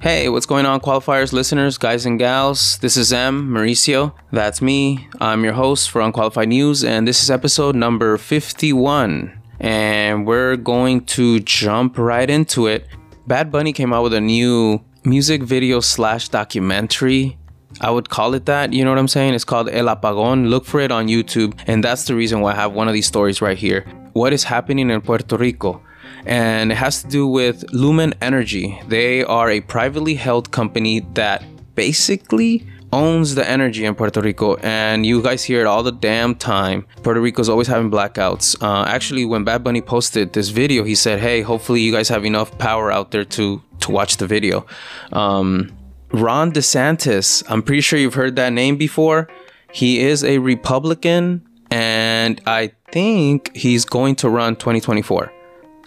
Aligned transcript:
Hey, 0.00 0.28
what's 0.28 0.46
going 0.46 0.64
on, 0.64 0.78
qualifiers, 0.78 1.32
listeners, 1.32 1.76
guys 1.76 2.06
and 2.06 2.20
gals? 2.20 2.78
This 2.78 2.96
is 2.96 3.12
M, 3.12 3.48
Mauricio. 3.48 4.12
That's 4.30 4.62
me. 4.62 5.08
I'm 5.20 5.42
your 5.42 5.54
host 5.54 5.90
for 5.90 6.00
Unqualified 6.00 6.50
News, 6.50 6.84
and 6.84 7.08
this 7.08 7.20
is 7.20 7.32
episode 7.32 7.74
number 7.74 8.16
51. 8.16 9.36
And 9.58 10.24
we're 10.24 10.54
going 10.54 11.04
to 11.06 11.40
jump 11.40 11.98
right 11.98 12.30
into 12.30 12.68
it. 12.68 12.86
Bad 13.26 13.50
Bunny 13.50 13.72
came 13.72 13.92
out 13.92 14.04
with 14.04 14.14
a 14.14 14.20
new 14.20 14.80
music 15.02 15.42
video 15.42 15.80
slash 15.80 16.28
documentary. 16.28 17.36
I 17.80 17.90
would 17.90 18.08
call 18.08 18.34
it 18.34 18.46
that. 18.46 18.72
You 18.72 18.84
know 18.84 18.90
what 18.90 19.00
I'm 19.00 19.08
saying? 19.08 19.34
It's 19.34 19.42
called 19.42 19.68
El 19.68 19.86
Apagón. 19.86 20.48
Look 20.48 20.64
for 20.64 20.78
it 20.78 20.92
on 20.92 21.08
YouTube. 21.08 21.58
And 21.66 21.82
that's 21.82 22.04
the 22.04 22.14
reason 22.14 22.40
why 22.40 22.52
I 22.52 22.54
have 22.54 22.72
one 22.72 22.86
of 22.86 22.94
these 22.94 23.08
stories 23.08 23.42
right 23.42 23.58
here. 23.58 23.84
What 24.12 24.32
is 24.32 24.44
happening 24.44 24.90
in 24.90 25.00
Puerto 25.00 25.36
Rico? 25.36 25.82
And 26.28 26.70
it 26.70 26.76
has 26.76 27.02
to 27.02 27.08
do 27.08 27.26
with 27.26 27.64
Luma 27.72 28.12
Energy. 28.20 28.78
They 28.86 29.24
are 29.24 29.50
a 29.50 29.60
privately 29.62 30.14
held 30.14 30.50
company 30.50 31.00
that 31.14 31.42
basically 31.74 32.66
owns 32.92 33.34
the 33.34 33.48
energy 33.48 33.84
in 33.84 33.94
Puerto 33.94 34.20
Rico, 34.20 34.56
and 34.56 35.04
you 35.04 35.22
guys 35.22 35.42
hear 35.44 35.60
it 35.60 35.66
all 35.66 35.82
the 35.82 35.92
damn 35.92 36.34
time. 36.34 36.86
Puerto 37.02 37.20
Rico's 37.20 37.48
always 37.48 37.66
having 37.66 37.90
blackouts. 37.90 38.60
Uh, 38.62 38.84
actually, 38.86 39.24
when 39.24 39.44
Bad 39.44 39.64
Bunny 39.64 39.80
posted 39.80 40.32
this 40.32 40.48
video, 40.48 40.84
he 40.84 40.94
said, 40.94 41.18
"Hey, 41.18 41.42
hopefully 41.42 41.80
you 41.80 41.92
guys 41.92 42.08
have 42.08 42.24
enough 42.24 42.56
power 42.58 42.90
out 42.90 43.10
there 43.10 43.24
to 43.24 43.62
to 43.80 43.90
watch 43.90 44.16
the 44.16 44.26
video." 44.26 44.66
Um, 45.12 45.70
Ron 46.12 46.52
DeSantis, 46.52 47.42
I'm 47.48 47.62
pretty 47.62 47.82
sure 47.82 47.98
you've 47.98 48.14
heard 48.14 48.36
that 48.36 48.52
name 48.52 48.76
before. 48.76 49.28
He 49.72 50.00
is 50.00 50.24
a 50.24 50.38
Republican, 50.38 51.42
and 51.70 52.40
I 52.46 52.72
think 52.92 53.54
he's 53.54 53.84
going 53.84 54.16
to 54.16 54.30
run 54.30 54.56
2024. 54.56 55.30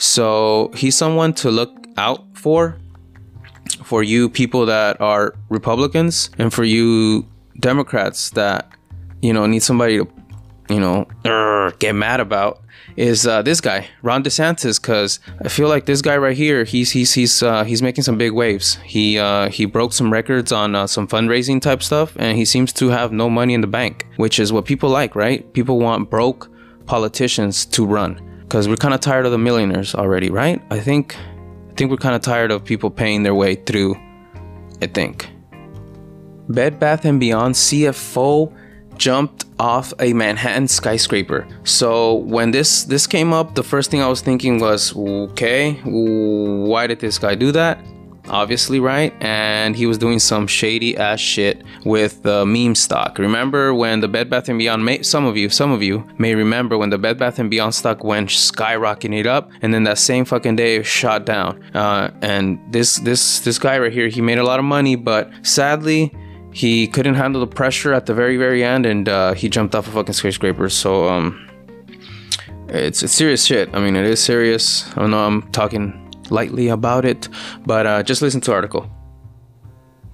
So 0.02 0.72
he's 0.74 0.98
someone 0.98 1.34
to 1.36 1.52
look 1.52 1.86
out 1.96 2.26
for 2.34 2.80
for 3.84 4.02
you 4.02 4.30
people 4.30 4.66
that 4.66 5.00
are 5.00 5.36
Republicans 5.50 6.32
and 6.40 6.52
for 6.52 6.64
you 6.64 7.28
Democrats 7.60 8.32
that 8.32 8.68
you 9.22 9.32
know 9.32 9.46
need 9.46 9.62
somebody 9.62 10.00
to 10.00 10.08
you 10.70 10.80
know 10.80 11.06
get 11.78 11.94
mad 11.94 12.20
about 12.20 12.64
is 12.98 13.28
uh, 13.28 13.44
this 13.44 13.62
guy 13.62 13.88
Ron 14.02 14.24
DeSantis 14.24 14.82
because 14.82 15.20
I 15.40 15.50
feel 15.50 15.70
like 15.70 15.86
this 15.86 16.02
guy 16.02 16.18
right 16.18 16.36
here 16.36 16.64
he's 16.64 16.90
he's 16.90 17.14
he's 17.14 17.44
uh, 17.44 17.64
he's 17.64 17.84
making 17.84 18.04
some 18.04 18.18
big 18.18 18.32
waves. 18.32 18.80
He 18.84 19.20
uh, 19.20 19.50
he 19.50 19.66
broke 19.66 19.94
some 19.94 20.12
records 20.12 20.52
on 20.52 20.74
uh, 20.74 20.88
some 20.88 21.08
fundraising 21.08 21.62
type 21.62 21.84
stuff 21.84 22.16
and 22.18 22.40
he 22.40 22.46
seems 22.46 22.74
to 22.74 22.90
have 22.90 23.12
no 23.12 23.30
money 23.30 23.54
in 23.54 23.62
the 23.62 23.68
bank, 23.68 24.08
which 24.16 24.40
is 24.40 24.52
what 24.52 24.66
people 24.66 24.90
like, 24.90 25.16
right? 25.16 25.54
People 25.54 25.78
want 25.78 26.10
broke 26.10 26.50
politicians 26.88 27.68
to 27.68 27.86
run 27.86 28.31
because 28.52 28.68
we're 28.68 28.76
kind 28.76 28.94
of 28.94 29.00
tired 29.00 29.26
of 29.26 29.32
the 29.32 29.38
millionaires 29.38 29.96
already, 29.96 30.30
right? 30.30 30.62
I 30.70 30.82
think 30.82 31.16
I 31.70 31.74
think 31.76 31.90
we're 31.90 31.96
kind 31.96 32.16
of 32.16 32.22
tired 32.22 32.52
of 32.52 32.66
people 32.66 32.90
paying 32.90 33.24
their 33.24 33.34
way 33.34 33.56
through. 33.56 33.96
I 34.82 34.88
think. 34.88 35.30
Bed 36.50 36.78
Bath 36.78 37.06
and 37.06 37.18
Beyond 37.18 37.56
CFO 37.56 38.54
jumped 38.98 39.46
off 39.58 39.94
a 40.00 40.12
Manhattan 40.12 40.68
skyscraper. 40.68 41.48
So 41.64 42.16
when 42.16 42.52
this 42.52 42.84
this 42.84 43.08
came 43.08 43.32
up, 43.32 43.56
the 43.56 43.64
first 43.64 43.90
thing 43.90 44.02
I 44.02 44.10
was 44.10 44.20
thinking 44.20 44.60
was, 44.60 44.94
okay, 44.98 45.80
why 45.86 46.88
did 46.88 47.00
this 47.00 47.18
guy 47.18 47.36
do 47.36 47.54
that? 47.54 47.80
Obviously, 48.30 48.80
right? 48.80 49.14
And 49.22 49.76
he 49.76 49.86
was 49.86 49.98
doing 49.98 50.20
some 50.20 50.48
shady 50.48 50.98
ass 50.98 51.20
shit 51.20 51.64
with 51.86 52.24
the 52.24 52.46
meme 52.46 52.76
stock. 52.76 53.18
Remember 53.18 53.74
when 53.74 54.00
the 54.00 54.08
Bed 54.08 54.30
Bath 54.30 54.50
and 54.50 54.58
Beyond? 54.58 54.86
May, 54.86 55.02
some 55.02 55.26
of 55.26 55.38
you, 55.38 55.50
some 55.50 55.72
of 55.72 55.82
you 55.82 56.08
may 56.18 56.36
remember 56.36 56.78
when 56.78 56.90
the 56.90 56.98
Bed 56.98 57.18
Bath 57.18 57.40
and 57.40 57.50
Beyond 57.50 57.76
stock 57.76 58.04
went 58.04 58.30
skyrocketing 58.30 59.20
it 59.20 59.28
up, 59.28 59.50
and 59.62 59.74
then 59.74 59.84
that 59.84 59.98
same 59.98 60.26
fucking 60.26 60.56
day 60.56 60.84
shot 60.84 61.26
down. 61.26 61.64
Uh, 61.76 62.12
and 62.22 62.60
this 62.72 62.98
this 62.98 63.40
this 63.40 63.58
guy 63.60 63.78
right 63.80 63.94
here, 63.94 64.08
he 64.08 64.22
made 64.22 64.38
a 64.38 64.44
lot 64.44 64.60
of 64.60 64.66
money, 64.66 64.96
but 64.96 65.30
sadly. 65.44 66.16
He 66.54 66.86
couldn't 66.86 67.16
handle 67.16 67.40
the 67.40 67.48
pressure 67.48 67.94
at 67.94 68.08
the 68.08 68.14
very, 68.14 68.36
very 68.36 68.62
end, 68.62 68.86
and 68.86 69.08
uh, 69.08 69.34
he 69.34 69.48
jumped 69.48 69.74
off 69.74 69.88
a 69.88 69.92
fucking 69.92 70.12
skyscraper. 70.12 70.68
So, 70.68 71.08
um, 71.08 71.50
it's 72.68 73.04
it's 73.04 73.14
serious 73.14 73.46
shit. 73.46 73.70
I 73.74 73.80
mean, 73.80 73.96
it 73.96 74.06
is 74.06 74.22
serious. 74.22 74.86
I 74.98 75.08
know 75.08 75.26
I'm 75.26 75.44
talking 75.52 76.01
lightly 76.32 76.70
about 76.70 77.06
it, 77.06 77.28
but 77.66 77.86
uh, 77.86 78.04
just 78.04 78.22
listen 78.22 78.42
to 78.42 78.54
article. 78.54 78.90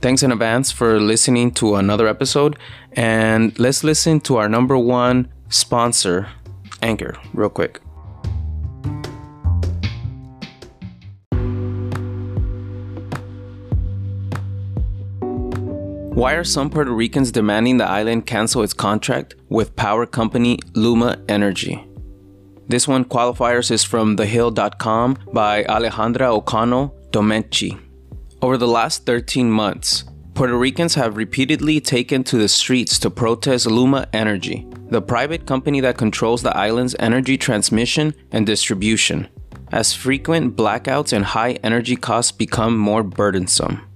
Thanks 0.01 0.21
in 0.21 0.31
advance 0.31 0.71
for 0.71 0.99
listening 0.99 1.51
to 1.53 1.75
another 1.75 2.07
episode, 2.07 2.57
and 2.93 3.57
let's 3.57 3.83
listen 3.83 4.19
to 4.21 4.35
our 4.37 4.49
number 4.49 4.77
one 4.77 5.31
sponsor, 5.49 6.29
Anchor, 6.81 7.15
real 7.33 7.49
quick. 7.49 7.81
Why 16.17 16.33
are 16.33 16.43
some 16.43 16.71
Puerto 16.71 16.91
Ricans 16.91 17.31
demanding 17.31 17.77
the 17.77 17.87
island 17.87 18.25
cancel 18.25 18.63
its 18.63 18.73
contract 18.73 19.35
with 19.49 19.75
power 19.75 20.07
company 20.07 20.57
Luma 20.73 21.19
Energy? 21.29 21.86
This 22.69 22.85
one 22.85 23.05
qualifiers 23.05 23.71
is 23.71 23.85
from 23.85 24.17
thehill.com 24.17 25.17
by 25.31 25.63
Alejandra 25.63 26.41
Ocano 26.41 26.91
Domecchi. 27.11 27.79
Over 28.41 28.57
the 28.57 28.67
last 28.67 29.05
13 29.05 29.49
months, 29.49 30.03
Puerto 30.33 30.57
Ricans 30.57 30.93
have 30.95 31.15
repeatedly 31.15 31.79
taken 31.79 32.25
to 32.25 32.37
the 32.37 32.49
streets 32.49 32.99
to 32.99 33.09
protest 33.09 33.67
Luma 33.67 34.07
Energy, 34.11 34.67
the 34.89 35.01
private 35.01 35.47
company 35.47 35.79
that 35.79 35.97
controls 35.97 36.43
the 36.43 36.55
island's 36.55 36.95
energy 36.99 37.37
transmission 37.37 38.13
and 38.33 38.45
distribution, 38.45 39.29
as 39.71 39.93
frequent 39.93 40.57
blackouts 40.57 41.13
and 41.13 41.23
high 41.23 41.53
energy 41.63 41.95
costs 41.95 42.33
become 42.33 42.77
more 42.77 43.01
burdensome. 43.01 43.86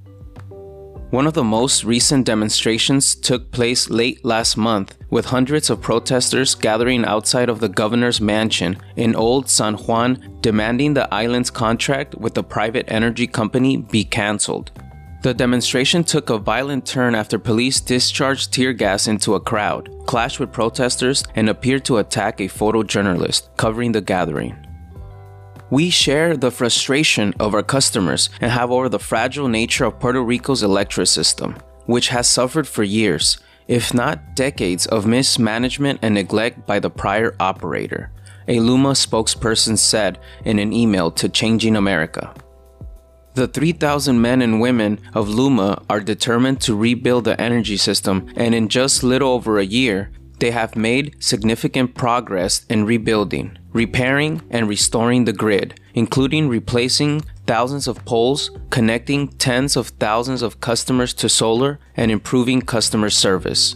One 1.12 1.28
of 1.28 1.34
the 1.34 1.44
most 1.44 1.84
recent 1.84 2.26
demonstrations 2.26 3.16
took 3.16 3.52
place 3.52 3.90
late 3.90 4.24
last 4.24 4.56
month, 4.56 4.96
with 5.10 5.26
hundreds 5.26 5.70
of 5.70 5.82
protesters 5.82 6.56
gathering 6.56 7.04
outside 7.04 7.50
of 7.50 7.60
the 7.60 7.68
governor's 7.68 8.22
mansion 8.22 8.78
in 8.96 9.14
Old 9.14 9.50
San 9.50 9.74
Juan 9.74 10.40
demanding 10.40 10.94
the 10.94 11.14
island's 11.14 11.50
contract 11.50 12.16
with 12.16 12.34
the 12.34 12.46
private 12.46 12.86
energy 12.88 13.28
company 13.28 13.76
be 13.76 14.06
cancelled. 14.06 14.72
The 15.22 15.34
demonstration 15.34 16.06
took 16.06 16.30
a 16.30 16.38
violent 16.38 16.86
turn 16.86 17.14
after 17.14 17.38
police 17.38 17.82
discharged 17.82 18.54
tear 18.54 18.72
gas 18.72 19.10
into 19.10 19.36
a 19.36 19.42
crowd, 19.42 19.90
clashed 20.06 20.40
with 20.40 20.54
protesters, 20.54 21.26
and 21.36 21.50
appeared 21.50 21.84
to 21.86 21.98
attack 21.98 22.40
a 22.40 22.48
photojournalist 22.48 23.50
covering 23.58 23.92
the 23.92 24.00
gathering. 24.00 24.56
We 25.72 25.90
share 25.90 26.36
the 26.36 26.52
frustration 26.52 27.34
of 27.40 27.56
our 27.56 27.64
customers 27.64 28.30
and 28.42 28.52
have 28.52 28.72
over 28.72 28.90
the 28.90 29.00
fragile 29.00 29.48
nature 29.48 29.86
of 29.86 30.02
Puerto 30.02 30.22
Rico's 30.22 30.64
electric 30.64 31.08
system, 31.08 31.56
which 31.86 32.10
has 32.10 32.28
suffered 32.28 32.68
for 32.68 32.84
years, 32.84 33.38
if 33.70 33.94
not 33.94 34.36
decades, 34.36 34.86
of 34.86 35.06
mismanagement 35.06 36.00
and 36.02 36.14
neglect 36.14 36.68
by 36.68 36.80
the 36.80 36.90
prior 36.90 37.38
operator, 37.40 38.12
a 38.50 38.60
Luma 38.60 38.92
spokesperson 38.92 39.78
said 39.78 40.20
in 40.44 40.60
an 40.60 40.74
email 40.74 41.10
to 41.12 41.30
Changing 41.30 41.78
America. 41.78 42.34
The 43.36 43.48
3,000 43.48 44.22
men 44.22 44.42
and 44.42 44.60
women 44.60 45.00
of 45.14 45.30
Luma 45.30 45.82
are 45.90 46.02
determined 46.02 46.60
to 46.62 46.76
rebuild 46.76 47.24
the 47.24 47.40
energy 47.40 47.78
system, 47.78 48.28
and 48.36 48.54
in 48.54 48.68
just 48.68 49.04
little 49.04 49.32
over 49.32 49.58
a 49.58 49.64
year, 49.64 50.12
they 50.42 50.52
have 50.52 50.76
made 50.76 51.16
significant 51.24 51.94
progress 51.94 52.66
in 52.68 52.84
rebuilding 52.84 53.58
repairing 53.74 54.42
and 54.50 54.68
restoring 54.68 55.24
the 55.24 55.32
grid, 55.32 55.80
including 55.94 56.50
replacing 56.50 57.22
thousands 57.48 57.88
of 57.88 58.04
poles, 58.04 58.52
connecting 58.70 59.30
tens 59.30 59.78
of 59.78 59.88
thousands 60.00 60.42
of 60.42 60.60
customers 60.60 61.14
to 61.14 61.30
solar, 61.30 61.80
and 61.96 62.12
improving 62.12 62.62
customer 62.62 63.10
service. 63.10 63.76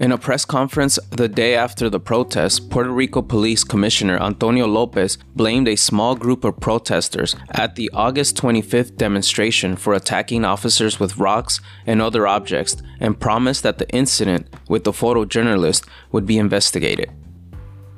In 0.00 0.12
a 0.12 0.18
press 0.18 0.44
conference 0.44 0.96
the 1.10 1.26
day 1.26 1.56
after 1.56 1.90
the 1.90 1.98
protest, 1.98 2.70
Puerto 2.70 2.90
Rico 2.90 3.20
Police 3.20 3.64
Commissioner 3.64 4.16
Antonio 4.22 4.64
Lopez 4.64 5.18
blamed 5.34 5.66
a 5.66 5.74
small 5.74 6.14
group 6.14 6.44
of 6.44 6.60
protesters 6.60 7.34
at 7.50 7.74
the 7.74 7.90
August 7.92 8.36
25th 8.36 8.96
demonstration 8.96 9.74
for 9.74 9.94
attacking 9.94 10.44
officers 10.44 11.00
with 11.00 11.18
rocks 11.18 11.60
and 11.84 12.00
other 12.00 12.28
objects 12.28 12.76
and 13.00 13.18
promised 13.18 13.64
that 13.64 13.78
the 13.78 13.88
incident 13.90 14.46
with 14.68 14.84
the 14.84 14.92
photojournalist 14.92 15.84
would 16.12 16.26
be 16.26 16.38
investigated. 16.38 17.10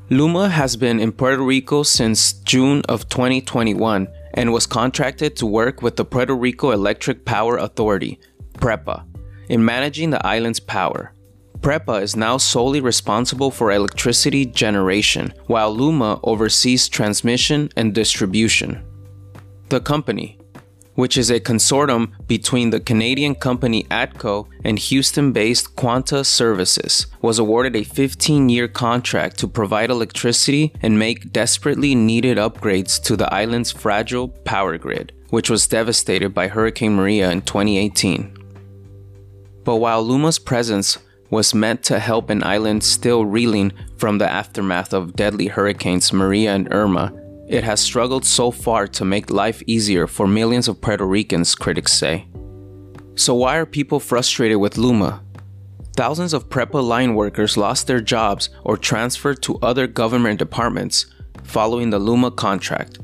Luma 0.09 0.49
has 0.49 0.77
been 0.77 1.01
in 1.01 1.13
Puerto 1.13 1.43
Rico 1.43 1.83
since 1.83 2.33
June 2.33 2.81
of 2.89 3.11
2021 3.11 4.09
and 4.33 4.55
was 4.55 4.65
contracted 4.65 5.37
to 5.37 5.45
work 5.45 5.83
with 5.83 5.97
the 5.97 6.07
Puerto 6.07 6.35
Rico 6.35 6.71
Electric 6.71 7.27
Power 7.27 7.59
Authority, 7.59 8.19
PREPA, 8.55 9.05
in 9.51 9.63
managing 9.63 10.09
the 10.09 10.27
island's 10.27 10.61
power. 10.61 11.13
PREPA 11.61 12.03
is 12.03 12.17
now 12.17 12.39
solely 12.39 12.81
responsible 12.81 13.51
for 13.51 13.71
electricity 13.71 14.47
generation, 14.47 15.35
while 15.47 15.71
Luma 15.75 16.19
oversees 16.23 16.89
transmission 16.89 17.69
and 17.77 17.95
distribution. 17.95 18.83
The 19.69 19.81
company, 19.81 20.39
which 20.95 21.19
is 21.19 21.31
a 21.31 21.39
consortium 21.39 22.13
between 22.27 22.71
the 22.71 22.81
Canadian 22.81 23.35
company 23.35 23.85
ATCO 23.85 24.47
and 24.65 24.79
Houston 24.79 25.33
based 25.33 25.77
Quanta 25.77 26.25
Services, 26.25 27.07
was 27.21 27.39
awarded 27.39 27.77
a 27.77 27.85
15 27.85 28.49
year 28.49 28.67
contract 28.67 29.39
to 29.39 29.49
provide 29.49 29.91
electricity 29.91 30.73
and 30.83 30.99
make 30.99 31.31
desperately 31.33 31.95
needed 31.95 32.39
upgrades 32.39 33.01
to 33.03 33.17
the 33.17 33.33
island's 33.33 33.71
fragile 33.71 34.29
power 34.29 34.79
grid. 34.79 35.13
which 35.31 35.49
was 35.49 35.69
devastated 35.69 36.35
by 36.35 36.49
Hurricane 36.49 36.97
Maria 36.97 37.31
in 37.31 37.41
2018. 37.43 38.37
But 39.63 39.77
while 39.77 40.03
Luma's 40.03 40.41
presence 40.41 40.99
was 41.31 41.55
meant 41.55 41.83
to 41.85 41.99
help 41.99 42.29
an 42.29 42.43
island 42.43 42.83
still 42.83 43.25
reeling 43.25 43.73
from 43.97 44.19
the 44.19 44.29
aftermath 44.29 44.93
of 44.93 45.15
deadly 45.15 45.47
hurricanes 45.47 46.13
Maria 46.13 46.55
and 46.55 46.73
Irma, 46.73 47.13
it 47.49 47.65
has 47.65 47.81
struggled 47.81 48.25
so 48.25 48.51
far 48.51 48.87
to 48.89 49.05
make 49.05 49.31
life 49.31 49.63
easier 49.67 50.07
for 50.07 50.27
millions 50.27 50.69
of 50.69 50.81
Puerto 50.81 51.05
Ricans, 51.05 51.55
critics 51.55 51.93
say. 51.93 52.27
So, 53.17 53.35
why 53.35 53.57
are 53.57 53.67
people 53.67 54.01
frustrated 54.01 54.59
with 54.59 54.79
Luma? 54.79 55.23
Thousands 55.97 56.33
of 56.33 56.49
PREPA 56.49 56.83
line 56.83 57.15
workers 57.15 57.57
lost 57.57 57.87
their 57.87 58.01
jobs 58.01 58.51
or 58.65 58.77
transferred 58.77 59.43
to 59.43 59.59
other 59.59 59.87
government 59.87 60.39
departments 60.39 61.07
following 61.43 61.91
the 61.91 61.99
Luma 61.99 62.31
contract. 62.31 63.01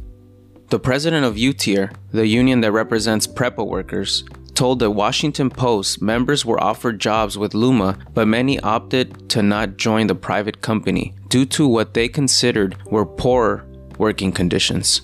The 0.69 0.79
president 0.79 1.25
of 1.25 1.37
UTIER, 1.37 1.90
the 2.12 2.26
union 2.26 2.61
that 2.61 2.72
represents 2.72 3.26
PREPA 3.26 3.67
workers, 3.67 4.25
told 4.56 4.79
the 4.79 4.91
Washington 4.91 5.50
Post 5.50 6.00
members 6.00 6.44
were 6.44 6.61
offered 6.61 6.99
jobs 6.99 7.37
with 7.37 7.55
Luma, 7.55 7.99
but 8.14 8.26
many 8.26 8.58
opted 8.61 9.29
to 9.31 9.43
not 9.43 9.76
join 9.76 10.06
the 10.06 10.14
private 10.14 10.62
company 10.62 11.14
due 11.29 11.44
to 11.44 11.69
what 11.69 11.93
they 11.93 12.08
considered 12.08 12.76
were 12.91 13.05
poor 13.05 13.67
working 13.99 14.32
conditions. 14.32 15.03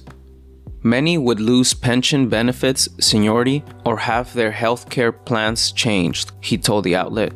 Many 0.83 1.17
would 1.19 1.39
lose 1.39 1.75
pension 1.75 2.29
benefits, 2.29 2.89
seniority, 2.99 3.63
or 3.85 3.99
have 3.99 4.33
their 4.33 4.51
healthcare 4.51 5.15
plans 5.25 5.71
changed, 5.71 6.33
he 6.41 6.59
told 6.59 6.85
the 6.85 6.97
outlet. 6.97 7.33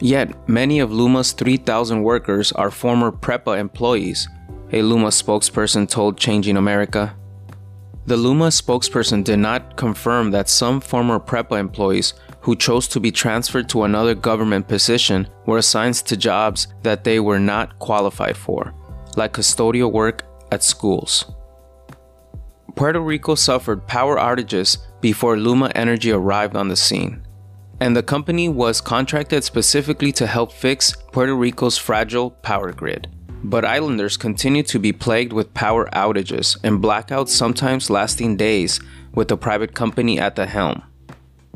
Yet, 0.00 0.48
many 0.48 0.78
of 0.78 0.92
Luma's 0.92 1.32
3,000 1.32 2.02
workers 2.02 2.52
are 2.52 2.70
former 2.70 3.12
PREPA 3.12 3.58
employees, 3.58 4.28
a 4.72 4.82
Luma 4.82 5.08
spokesperson 5.08 5.88
told 5.88 6.16
Changing 6.16 6.56
America. 6.56 7.14
The 8.06 8.16
Luma 8.18 8.48
spokesperson 8.48 9.24
did 9.24 9.38
not 9.38 9.76
confirm 9.76 10.30
that 10.32 10.50
some 10.50 10.80
former 10.80 11.18
PREPA 11.18 11.58
employees 11.58 12.12
who 12.42 12.54
chose 12.54 12.86
to 12.88 13.00
be 13.00 13.10
transferred 13.10 13.70
to 13.70 13.84
another 13.84 14.14
government 14.14 14.68
position 14.68 15.26
were 15.46 15.56
assigned 15.56 15.94
to 15.94 16.16
jobs 16.16 16.68
that 16.82 17.04
they 17.04 17.18
were 17.18 17.38
not 17.38 17.78
qualified 17.78 18.36
for, 18.36 18.74
like 19.16 19.32
custodial 19.32 19.90
work 19.90 20.24
at 20.52 20.62
schools. 20.62 21.32
Puerto 22.74 23.00
Rico 23.00 23.34
suffered 23.34 23.86
power 23.86 24.16
outages 24.16 24.78
before 25.00 25.38
Luma 25.38 25.70
Energy 25.74 26.10
arrived 26.10 26.56
on 26.56 26.68
the 26.68 26.76
scene, 26.76 27.26
and 27.80 27.96
the 27.96 28.02
company 28.02 28.50
was 28.50 28.82
contracted 28.82 29.44
specifically 29.44 30.12
to 30.12 30.26
help 30.26 30.52
fix 30.52 30.94
Puerto 31.12 31.34
Rico's 31.34 31.78
fragile 31.78 32.32
power 32.32 32.70
grid. 32.70 33.08
But 33.44 33.66
islanders 33.66 34.16
continue 34.16 34.62
to 34.62 34.78
be 34.78 34.92
plagued 34.92 35.34
with 35.34 35.52
power 35.52 35.86
outages 35.92 36.56
and 36.64 36.82
blackouts, 36.82 37.28
sometimes 37.28 37.90
lasting 37.90 38.38
days, 38.38 38.80
with 39.14 39.28
the 39.28 39.36
private 39.36 39.74
company 39.74 40.18
at 40.18 40.34
the 40.34 40.46
helm. 40.46 40.82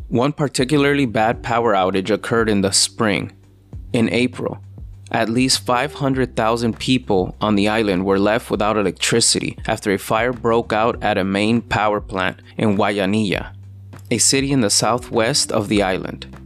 One 0.09 0.33
particularly 0.33 1.07
bad 1.07 1.43
power 1.43 1.73
outage 1.73 2.11
occurred 2.11 2.51
in 2.51 2.61
the 2.61 2.73
spring. 2.73 3.33
In 3.95 4.11
April, 4.11 4.59
at 5.11 5.31
least 5.31 5.65
500,000 5.65 6.79
people 6.79 7.35
on 7.41 7.55
the 7.55 7.69
island 7.69 8.05
were 8.05 8.19
left 8.19 8.51
without 8.51 8.77
electricity 8.77 9.59
after 9.67 9.91
a 9.91 9.99
fire 9.99 10.35
broke 10.35 10.75
out 10.75 11.03
at 11.03 11.17
a 11.17 11.25
main 11.25 11.63
power 11.63 12.03
plant 12.03 12.43
in 12.59 12.77
Guayanilla, 12.77 13.55
a 14.11 14.19
city 14.19 14.53
in 14.53 14.61
the 14.61 14.69
southwest 14.69 15.51
of 15.51 15.69
the 15.69 15.83
island 15.83 16.38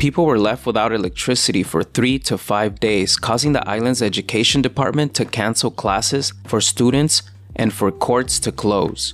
people 0.00 0.24
were 0.24 0.38
left 0.38 0.64
without 0.64 0.94
electricity 0.94 1.62
for 1.62 1.82
three 1.84 2.18
to 2.18 2.38
five 2.38 2.80
days, 2.80 3.18
causing 3.18 3.52
the 3.52 3.68
island's 3.68 4.00
education 4.00 4.62
department 4.62 5.12
to 5.14 5.26
cancel 5.26 5.70
classes 5.70 6.32
for 6.46 6.58
students 6.58 7.22
and 7.54 7.70
for 7.70 7.92
courts 7.92 8.40
to 8.40 8.50
close. 8.50 9.12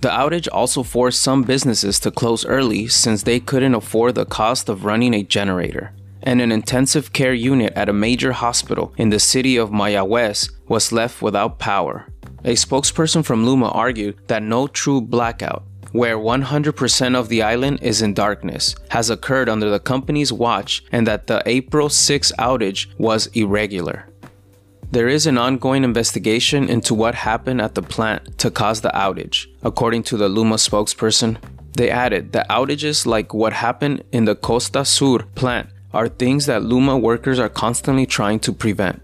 The 0.00 0.08
outage 0.08 0.48
also 0.52 0.82
forced 0.82 1.22
some 1.22 1.44
businesses 1.44 2.00
to 2.00 2.10
close 2.10 2.44
early 2.44 2.88
since 2.88 3.22
they 3.22 3.38
couldn't 3.38 3.76
afford 3.76 4.16
the 4.16 4.26
cost 4.26 4.68
of 4.68 4.84
running 4.84 5.14
a 5.14 5.22
generator. 5.22 5.92
And 6.20 6.40
an 6.40 6.50
intensive 6.50 7.12
care 7.12 7.32
unit 7.32 7.72
at 7.76 7.88
a 7.88 7.92
major 7.92 8.32
hospital 8.32 8.92
in 8.96 9.10
the 9.10 9.20
city 9.20 9.56
of 9.56 9.70
Mayagüez 9.70 10.50
was 10.66 10.90
left 10.90 11.22
without 11.22 11.60
power. 11.60 12.06
A 12.44 12.54
spokesperson 12.54 13.24
from 13.24 13.46
Luma 13.46 13.68
argued 13.68 14.18
that 14.26 14.42
no 14.42 14.66
true 14.66 15.00
blackout 15.00 15.62
where 15.98 16.16
100% 16.16 17.16
of 17.16 17.28
the 17.28 17.42
island 17.42 17.80
is 17.82 18.02
in 18.02 18.14
darkness, 18.14 18.76
has 18.90 19.10
occurred 19.10 19.48
under 19.48 19.68
the 19.68 19.80
company's 19.80 20.32
watch 20.32 20.84
and 20.92 21.04
that 21.08 21.26
the 21.26 21.42
April 21.44 21.88
6 21.88 22.30
outage 22.38 22.86
was 22.98 23.26
irregular. 23.34 24.08
There 24.92 25.08
is 25.08 25.26
an 25.26 25.36
ongoing 25.36 25.82
investigation 25.82 26.68
into 26.68 26.94
what 26.94 27.16
happened 27.16 27.60
at 27.60 27.74
the 27.74 27.82
plant 27.82 28.38
to 28.38 28.48
cause 28.48 28.80
the 28.80 28.92
outage, 28.94 29.48
according 29.64 30.04
to 30.04 30.16
the 30.16 30.28
Luma 30.28 30.54
spokesperson. 30.54 31.36
They 31.72 31.90
added 31.90 32.30
that 32.30 32.48
outages 32.48 33.04
like 33.04 33.34
what 33.34 33.52
happened 33.52 34.04
in 34.12 34.24
the 34.24 34.36
Costa 34.36 34.84
Sur 34.84 35.24
plant 35.34 35.68
are 35.92 36.08
things 36.08 36.46
that 36.46 36.62
Luma 36.62 36.96
workers 36.96 37.40
are 37.40 37.48
constantly 37.64 38.06
trying 38.06 38.38
to 38.46 38.52
prevent. 38.52 39.02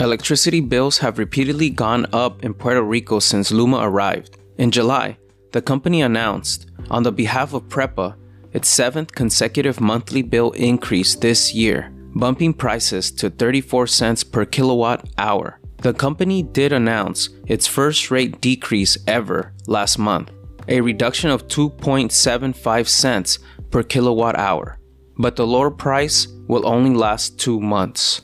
Electricity 0.00 0.60
bills 0.60 0.98
have 0.98 1.16
repeatedly 1.16 1.70
gone 1.70 2.06
up 2.12 2.42
in 2.42 2.54
Puerto 2.54 2.82
Rico 2.82 3.20
since 3.20 3.52
Luma 3.52 3.78
arrived. 3.78 4.36
In 4.58 4.72
July, 4.72 5.16
the 5.54 5.62
company 5.62 6.02
announced, 6.02 6.66
on 6.90 7.04
the 7.04 7.12
behalf 7.12 7.54
of 7.54 7.68
PREPA, 7.68 8.16
its 8.52 8.68
seventh 8.68 9.14
consecutive 9.14 9.80
monthly 9.80 10.20
bill 10.20 10.50
increase 10.50 11.14
this 11.14 11.54
year, 11.54 11.92
bumping 12.16 12.52
prices 12.52 13.12
to 13.12 13.30
34 13.30 13.86
cents 13.86 14.24
per 14.24 14.44
kilowatt 14.44 15.08
hour. 15.16 15.60
The 15.78 15.94
company 15.94 16.42
did 16.42 16.72
announce 16.72 17.28
its 17.46 17.68
first 17.68 18.10
rate 18.10 18.40
decrease 18.40 18.98
ever 19.06 19.52
last 19.68 19.96
month, 19.96 20.32
a 20.66 20.80
reduction 20.80 21.30
of 21.30 21.46
2.75 21.46 22.88
cents 22.88 23.38
per 23.70 23.84
kilowatt 23.84 24.36
hour. 24.36 24.80
But 25.16 25.36
the 25.36 25.46
lower 25.46 25.70
price 25.70 26.26
will 26.48 26.66
only 26.66 26.90
last 26.90 27.38
two 27.38 27.60
months. 27.60 28.22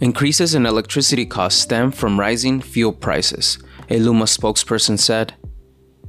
Increases 0.00 0.56
in 0.56 0.66
electricity 0.66 1.24
costs 1.24 1.60
stem 1.60 1.92
from 1.92 2.18
rising 2.18 2.60
fuel 2.60 2.92
prices, 2.92 3.58
a 3.88 4.00
Luma 4.00 4.24
spokesperson 4.24 4.98
said. 4.98 5.34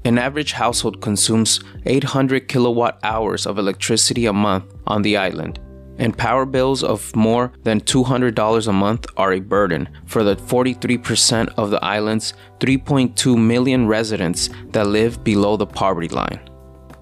An 0.05 0.19
average 0.19 0.51
household 0.51 1.01
consumes 1.01 1.59
800 1.87 2.47
kilowatt 2.47 2.99
hours 3.01 3.47
of 3.47 3.57
electricity 3.57 4.27
a 4.27 4.33
month 4.33 4.65
on 4.85 5.01
the 5.01 5.17
island, 5.17 5.59
and 5.97 6.15
power 6.15 6.45
bills 6.45 6.83
of 6.83 7.15
more 7.15 7.51
than 7.63 7.81
$200 7.81 8.67
a 8.67 8.71
month 8.71 9.07
are 9.17 9.33
a 9.33 9.39
burden 9.39 9.89
for 10.05 10.23
the 10.23 10.35
43% 10.35 11.51
of 11.57 11.71
the 11.71 11.83
island's 11.83 12.35
3.2 12.59 13.35
million 13.35 13.87
residents 13.87 14.51
that 14.67 14.85
live 14.85 15.23
below 15.23 15.57
the 15.57 15.65
poverty 15.65 16.09
line. 16.09 16.39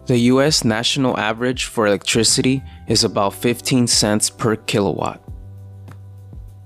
The 0.05 0.19
US 0.31 0.63
national 0.63 1.19
average 1.19 1.65
for 1.65 1.87
electricity 1.87 2.63
is 2.87 3.03
about 3.03 3.33
15 3.33 3.85
cents 3.85 4.29
per 4.29 4.55
kilowatt. 4.55 5.21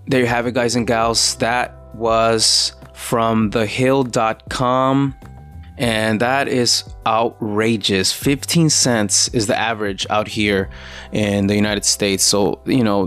There 0.05 0.21
you 0.21 0.27
have 0.27 0.45
it, 0.45 0.53
guys 0.53 0.75
and 0.75 0.85
gals. 0.85 1.35
That 1.37 1.95
was 1.95 2.73
from 2.93 3.49
thehill.com 3.49 5.15
and 5.77 6.19
that 6.19 6.47
is 6.47 6.83
outrageous. 7.05 8.11
15 8.11 8.69
cents 8.69 9.27
is 9.29 9.47
the 9.47 9.57
average 9.57 10.07
out 10.09 10.27
here 10.27 10.69
in 11.11 11.47
the 11.47 11.55
united 11.55 11.85
states. 11.85 12.23
So 12.23 12.61
you 12.65 12.83
know 12.83 13.05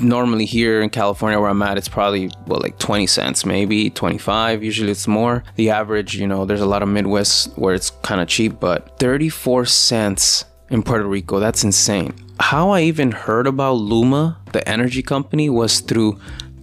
normally 0.00 0.44
here 0.44 0.80
in 0.80 0.90
california 0.90 1.38
where 1.40 1.50
i'm 1.50 1.62
at 1.62 1.76
it's 1.76 1.88
probably 1.88 2.30
well 2.46 2.60
like 2.60 2.78
20 2.78 3.06
cents 3.06 3.44
maybe 3.44 3.90
25 3.90 4.62
usually 4.62 4.90
it's 4.90 5.08
more. 5.08 5.42
The 5.56 5.70
average 5.70 6.14
you 6.14 6.26
know 6.26 6.44
there's 6.44 6.60
a 6.60 6.66
lot 6.66 6.82
of 6.82 6.88
midwest 6.88 7.56
where 7.58 7.74
it's 7.74 7.90
kind 8.02 8.20
of 8.20 8.28
cheap 8.28 8.60
but 8.60 8.98
34 8.98 9.66
cents 9.66 10.44
in 10.70 10.82
puerto 10.82 11.06
rico 11.06 11.40
that's 11.40 11.64
insane. 11.64 12.14
How 12.38 12.70
i 12.70 12.82
even 12.82 13.12
heard 13.12 13.46
about 13.46 13.74
luma 13.74 14.38
the 14.52 14.66
energy 14.68 15.02
company 15.02 15.50
was 15.50 15.80
through 15.80 16.18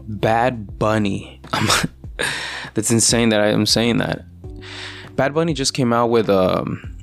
bad 0.07 0.79
bunny. 0.79 1.41
That's 2.73 2.91
insane 2.91 3.29
that 3.29 3.41
i 3.41 3.47
am 3.47 3.65
saying 3.65 3.97
that 3.97 4.25
Bad 5.19 5.33
Bunny 5.33 5.53
just 5.53 5.73
came 5.73 5.91
out 5.91 6.09
with 6.11 6.29
a, 6.29 6.61
um, 6.61 6.97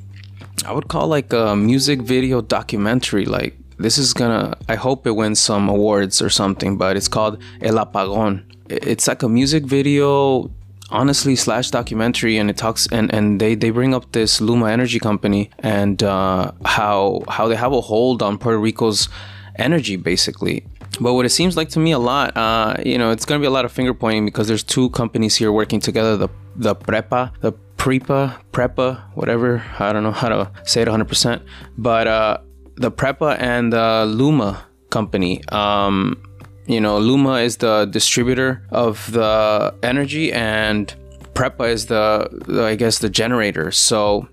would 0.73 0.89
call 0.89 1.07
like 1.07 1.35
a 1.35 1.55
music 1.55 2.01
video 2.01 2.41
documentary. 2.41 3.27
Like 3.27 3.59
this 3.77 3.99
is 3.99 4.15
gonna, 4.15 4.57
I 4.71 4.77
hope 4.77 5.07
it 5.07 5.11
wins 5.11 5.39
some 5.39 5.69
awards 5.69 6.23
or 6.23 6.31
something. 6.31 6.79
But 6.79 6.97
it's 6.97 7.09
called 7.09 7.43
El 7.61 7.75
Apagón. 7.75 8.51
It's 8.71 9.07
like 9.07 9.23
a 9.23 9.29
music 9.29 9.67
video 9.67 10.51
honestly 10.91 11.37
slash 11.37 11.71
documentary 11.71 12.39
and 12.39 12.49
it 12.49 12.57
talks 12.57 12.87
and 12.91 13.13
and 13.13 13.39
they 13.39 13.55
they 13.55 13.69
bring 13.69 13.93
up 13.93 14.11
this 14.13 14.41
luma 14.41 14.71
energy 14.71 14.99
company 14.99 15.51
and 15.59 16.03
uh, 16.03 16.53
how 16.65 17.23
how 17.29 17.49
they 17.49 17.57
have 17.57 17.73
a 17.73 17.81
hold 17.81 18.23
on 18.23 18.39
puerto 18.39 18.57
rico's 18.57 19.09
energy 19.57 19.97
basically 19.97 20.65
but 21.01 21.15
what 21.15 21.27
it 21.27 21.31
seems 21.31 21.57
like 21.57 21.69
to 21.69 21.79
me 21.79 21.93
a 21.93 21.99
lot 21.99 22.37
uh, 22.37 22.77
you 22.85 22.99
know 22.99 23.11
it's 23.11 23.25
going 23.25 23.39
to 23.39 23.43
be 23.43 23.47
a 23.47 23.51
lot 23.51 23.65
of 23.65 23.73
finger 23.73 23.95
pointing 23.95 24.25
because 24.25 24.49
there's 24.49 24.63
two 24.63 24.91
companies 24.91 25.37
here 25.37 25.53
working 25.53 25.81
together 25.81 26.17
the 26.17 26.29
the 26.57 26.75
prepa 26.75 27.33
the 27.41 27.53
Prepa, 27.77 28.37
Prepa, 28.53 29.03
whatever. 29.15 29.63
I 29.79 29.93
don't 29.93 30.03
know 30.03 30.11
how 30.11 30.29
to 30.29 30.51
say 30.65 30.83
it 30.83 30.89
100%. 30.89 31.41
But 31.79 32.07
uh, 32.07 32.39
the 32.75 32.91
Prepa 32.91 33.39
and 33.39 33.73
the 33.73 34.05
Luma 34.07 34.67
company, 34.91 35.47
um, 35.49 36.21
you 36.67 36.81
know, 36.81 36.99
Luma 36.99 37.35
is 37.35 37.59
the 37.59 37.85
distributor 37.85 38.67
of 38.71 39.13
the 39.13 39.73
energy 39.83 40.33
and 40.33 40.93
Prepa 41.35 41.69
is 41.69 41.87
the, 41.87 42.29
the 42.49 42.65
I 42.65 42.75
guess, 42.75 42.99
the 42.99 43.11
generator. 43.11 43.71
So 43.71 44.29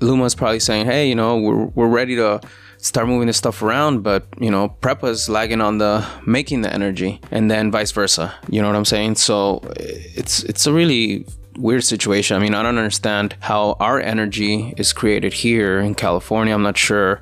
Luma's 0.00 0.34
probably 0.34 0.60
saying, 0.60 0.86
hey, 0.86 1.08
you 1.08 1.14
know, 1.14 1.36
we're, 1.36 1.64
we're 1.66 1.88
ready 1.88 2.16
to 2.16 2.40
start 2.78 3.08
moving 3.08 3.26
this 3.26 3.36
stuff 3.36 3.62
around, 3.62 4.02
but, 4.02 4.26
you 4.38 4.50
know, 4.50 4.76
PREPA's 4.80 5.28
lagging 5.28 5.60
on 5.60 5.78
the 5.78 6.06
making 6.24 6.62
the 6.62 6.72
energy 6.72 7.20
and 7.30 7.50
then 7.50 7.70
vice 7.70 7.90
versa. 7.92 8.34
You 8.48 8.62
know 8.62 8.68
what 8.68 8.76
I'm 8.76 8.84
saying? 8.84 9.16
So 9.16 9.60
it's, 9.76 10.44
it's 10.44 10.66
a 10.66 10.72
really 10.72 11.26
weird 11.56 11.82
situation. 11.84 12.36
I 12.36 12.40
mean, 12.40 12.54
I 12.54 12.62
don't 12.62 12.78
understand 12.78 13.36
how 13.40 13.76
our 13.80 14.00
energy 14.00 14.74
is 14.76 14.92
created 14.92 15.32
here 15.32 15.80
in 15.80 15.94
California. 15.94 16.54
I'm 16.54 16.62
not 16.62 16.78
sure, 16.78 17.20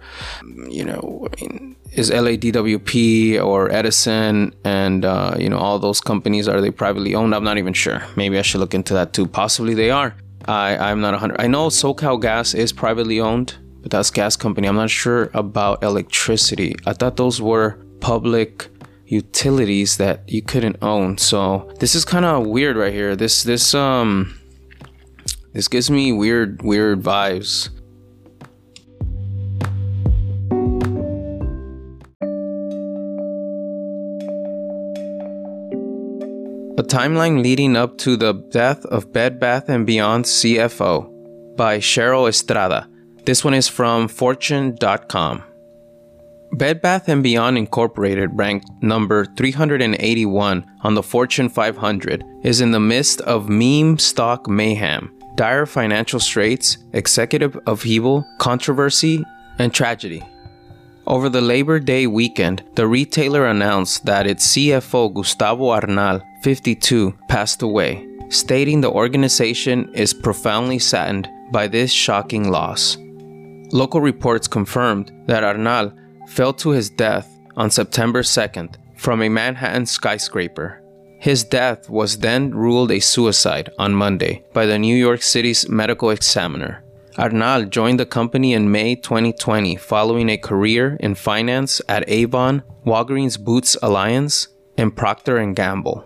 you 0.69 0.85
know, 0.85 1.29
I 1.33 1.41
mean, 1.41 1.77
is 1.93 2.11
LADWP 2.11 3.43
or 3.43 3.73
Edison 3.73 4.55
and 4.65 5.05
uh, 5.05 5.35
you 5.39 5.49
know 5.49 5.59
all 5.59 5.79
those 5.79 6.01
companies 6.01 6.47
are 6.47 6.61
they 6.61 6.71
privately 6.71 7.15
owned? 7.15 7.35
I'm 7.35 7.45
not 7.45 7.57
even 7.57 7.73
sure. 7.73 8.03
Maybe 8.17 8.39
I 8.39 8.43
should 8.43 8.61
look 8.61 8.75
into 8.75 8.93
that 8.95 9.15
too. 9.15 9.27
Possibly 9.27 9.73
they 9.75 9.91
are. 9.91 10.15
I 10.49 10.77
I'm 10.77 11.01
not 11.01 11.13
100. 11.13 11.41
I 11.41 11.47
know 11.47 11.69
SoCal 11.69 12.21
Gas 12.21 12.55
is 12.55 12.73
privately 12.73 13.21
owned, 13.21 13.55
but 13.83 13.91
that's 13.91 14.11
gas 14.11 14.37
company. 14.37 14.69
I'm 14.69 14.77
not 14.77 14.91
sure 14.91 15.31
about 15.35 15.83
electricity. 15.83 16.75
I 16.87 16.93
thought 16.93 17.17
those 17.17 17.41
were 17.41 17.79
public 18.01 18.69
utilities 19.07 19.97
that 19.99 20.29
you 20.29 20.43
couldn't 20.43 20.77
own. 20.83 21.19
So 21.19 21.73
this 21.79 21.95
is 21.95 22.05
kind 22.05 22.25
of 22.25 22.47
weird 22.47 22.77
right 22.77 22.93
here. 22.93 23.17
This 23.17 23.43
this 23.43 23.75
um 23.75 24.39
this 25.53 25.69
gives 25.69 25.91
me 25.91 26.13
weird 26.13 26.63
weird 26.63 27.03
vibes. 27.03 27.71
A 36.79 36.83
timeline 36.83 37.43
leading 37.43 37.75
up 37.75 37.97
to 37.99 38.19
the 38.19 38.35
death 38.35 38.85
of 38.85 39.11
Bed 39.11 39.41
Bath 39.41 39.65
& 39.77 39.87
Beyond 39.87 40.27
CFO 40.27 41.57
by 41.57 41.79
Cheryl 41.79 42.29
Estrada. 42.29 42.87
This 43.25 43.43
one 43.43 43.55
is 43.55 43.67
from 43.67 44.09
fortune.com. 44.09 45.43
Bed 46.53 46.83
Bath 46.83 47.07
& 47.23 47.23
Beyond 47.23 47.57
Incorporated, 47.57 48.29
ranked 48.35 48.69
number 48.83 49.25
381 49.25 50.67
on 50.83 50.95
the 50.95 51.03
Fortune 51.03 51.49
500, 51.49 52.23
is 52.43 52.61
in 52.61 52.73
the 52.73 52.81
midst 52.81 53.23
of 53.23 53.49
meme 53.49 53.99
stock 53.99 54.47
mayhem, 54.47 55.19
dire 55.35 55.65
financial 55.65 56.21
straits, 56.21 56.77
executive 56.93 57.59
upheaval, 57.67 58.23
controversy, 58.39 59.25
and 59.59 59.73
tragedy. 59.73 60.23
Over 61.07 61.29
the 61.29 61.41
Labor 61.41 61.79
Day 61.79 62.07
weekend, 62.07 62.65
the 62.75 62.87
retailer 62.87 63.47
announced 63.47 64.05
that 64.07 64.27
its 64.27 64.47
CFO 64.49 65.15
Gustavo 65.15 65.71
Arnal 65.71 66.21
52 66.47 67.13
passed 67.27 67.63
away, 67.63 68.07
stating 68.29 68.81
the 68.81 68.89
organization 68.89 69.93
is 69.95 70.15
profoundly 70.15 70.79
saddened 70.79 71.29
by 71.51 71.67
this 71.67 71.91
shocking 71.91 72.51
loss. 72.51 72.97
Local 73.73 74.01
reports 74.01 74.47
confirmed 74.47 75.11
that 75.27 75.43
Arnal 75.43 75.93
fell 76.29 76.53
to 76.53 76.71
his 76.71 76.89
death 76.89 77.29
on 77.57 77.69
September 77.69 78.23
2nd 78.23 78.77
from 78.95 79.23
a 79.23 79.29
Manhattan 79.29 79.87
skyscraper. 79.87 80.81
His 81.19 81.43
death 81.43 81.91
was 81.91 82.19
then 82.19 82.55
ruled 82.55 82.93
a 82.93 83.01
suicide 83.01 83.71
on 83.77 83.97
Monday 83.97 84.45
by 84.53 84.67
the 84.67 84.79
New 84.79 84.95
York 84.95 85.23
City's 85.23 85.69
medical 85.69 86.11
examiner. 86.11 86.85
Arnal 87.19 87.69
joined 87.69 87.99
the 87.99 88.07
company 88.07 88.53
in 88.53 88.71
May 88.71 88.95
2020 88.95 89.75
following 89.75 90.29
a 90.29 90.39
career 90.39 90.97
in 91.01 91.17
finance 91.17 91.83
at 91.89 92.09
Avon, 92.09 92.63
Walgreens 92.85 93.37
Boots 93.37 93.77
Alliance, 93.83 94.47
and 94.79 94.95
Procter 94.95 95.45
& 95.53 95.55
Gamble. 95.55 96.06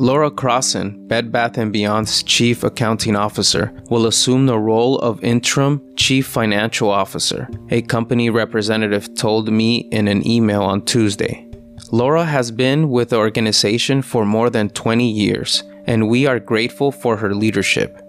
Laura 0.00 0.30
Crossen, 0.30 1.08
Bed 1.08 1.32
Bath 1.32 1.54
& 1.54 1.72
Beyond's 1.72 2.22
Chief 2.22 2.62
Accounting 2.62 3.16
Officer, 3.16 3.72
will 3.90 4.06
assume 4.06 4.46
the 4.46 4.58
role 4.58 4.96
of 5.00 5.24
Interim 5.24 5.82
Chief 5.96 6.24
Financial 6.24 6.88
Officer, 6.88 7.48
a 7.70 7.82
company 7.82 8.30
representative 8.30 9.12
told 9.16 9.50
me 9.50 9.88
in 9.90 10.06
an 10.06 10.24
email 10.24 10.62
on 10.62 10.84
Tuesday. 10.84 11.48
Laura 11.90 12.24
has 12.24 12.52
been 12.52 12.90
with 12.90 13.08
the 13.08 13.16
organization 13.16 14.00
for 14.00 14.24
more 14.24 14.50
than 14.50 14.70
20 14.70 15.10
years, 15.10 15.64
and 15.86 16.08
we 16.08 16.26
are 16.26 16.38
grateful 16.38 16.92
for 16.92 17.16
her 17.16 17.34
leadership. 17.34 18.00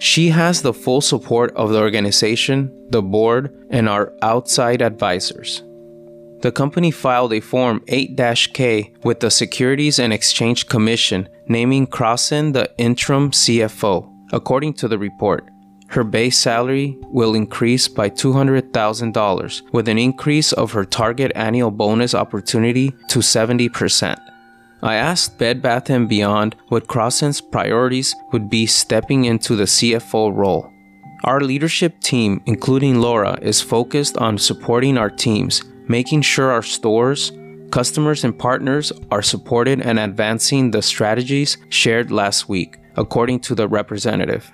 She 0.00 0.28
has 0.28 0.60
the 0.60 0.74
full 0.74 1.00
support 1.00 1.56
of 1.56 1.70
the 1.70 1.80
organization, 1.80 2.70
the 2.90 3.00
board, 3.00 3.56
and 3.70 3.88
our 3.88 4.12
outside 4.20 4.82
advisors 4.82 5.62
the 6.40 6.52
company 6.52 6.90
filed 6.90 7.32
a 7.32 7.40
Form 7.40 7.82
8 7.88 8.16
K 8.54 8.92
with 9.02 9.20
the 9.20 9.30
Securities 9.30 9.98
and 9.98 10.12
Exchange 10.12 10.68
Commission 10.68 11.28
naming 11.48 11.86
Crossen 11.86 12.52
the 12.52 12.70
interim 12.78 13.30
CFO. 13.30 14.12
According 14.32 14.74
to 14.74 14.88
the 14.88 14.98
report, 14.98 15.48
her 15.88 16.04
base 16.04 16.38
salary 16.38 16.98
will 17.10 17.34
increase 17.34 17.88
by 17.88 18.10
$200,000 18.10 19.72
with 19.72 19.88
an 19.88 19.98
increase 19.98 20.52
of 20.52 20.72
her 20.72 20.84
target 20.84 21.32
annual 21.34 21.70
bonus 21.70 22.14
opportunity 22.14 22.90
to 23.08 23.20
70%. 23.20 24.18
I 24.82 24.94
asked 24.94 25.38
Bed 25.38 25.60
Bath 25.60 25.90
& 25.98 26.08
Beyond 26.08 26.54
what 26.68 26.86
Crossen's 26.86 27.40
priorities 27.40 28.14
would 28.32 28.48
be 28.48 28.66
stepping 28.66 29.24
into 29.24 29.56
the 29.56 29.64
CFO 29.64 30.32
role. 30.36 30.70
Our 31.24 31.40
leadership 31.40 31.98
team, 32.00 32.42
including 32.46 33.00
Laura, 33.00 33.38
is 33.42 33.60
focused 33.60 34.16
on 34.18 34.38
supporting 34.38 34.96
our 34.96 35.10
teams 35.10 35.62
making 35.88 36.22
sure 36.22 36.50
our 36.50 36.62
stores, 36.62 37.32
customers, 37.70 38.24
and 38.24 38.38
partners 38.38 38.92
are 39.10 39.22
supported 39.22 39.80
and 39.80 39.98
advancing 39.98 40.70
the 40.70 40.82
strategies 40.82 41.56
shared 41.70 42.10
last 42.10 42.48
week, 42.48 42.78
according 42.96 43.40
to 43.40 43.54
the 43.54 43.68
representative. 43.68 44.50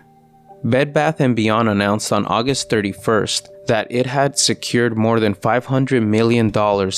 Bed 0.65 0.95
Bath 0.95 1.21
& 1.27 1.35
Beyond 1.35 1.69
announced 1.69 2.13
on 2.13 2.25
August 2.25 2.71
31st 2.71 3.67
that 3.67 3.87
it 3.91 4.07
had 4.07 4.39
secured 4.39 4.97
more 4.97 5.21
than 5.21 5.35
$500 5.35 6.03
million 6.03 6.51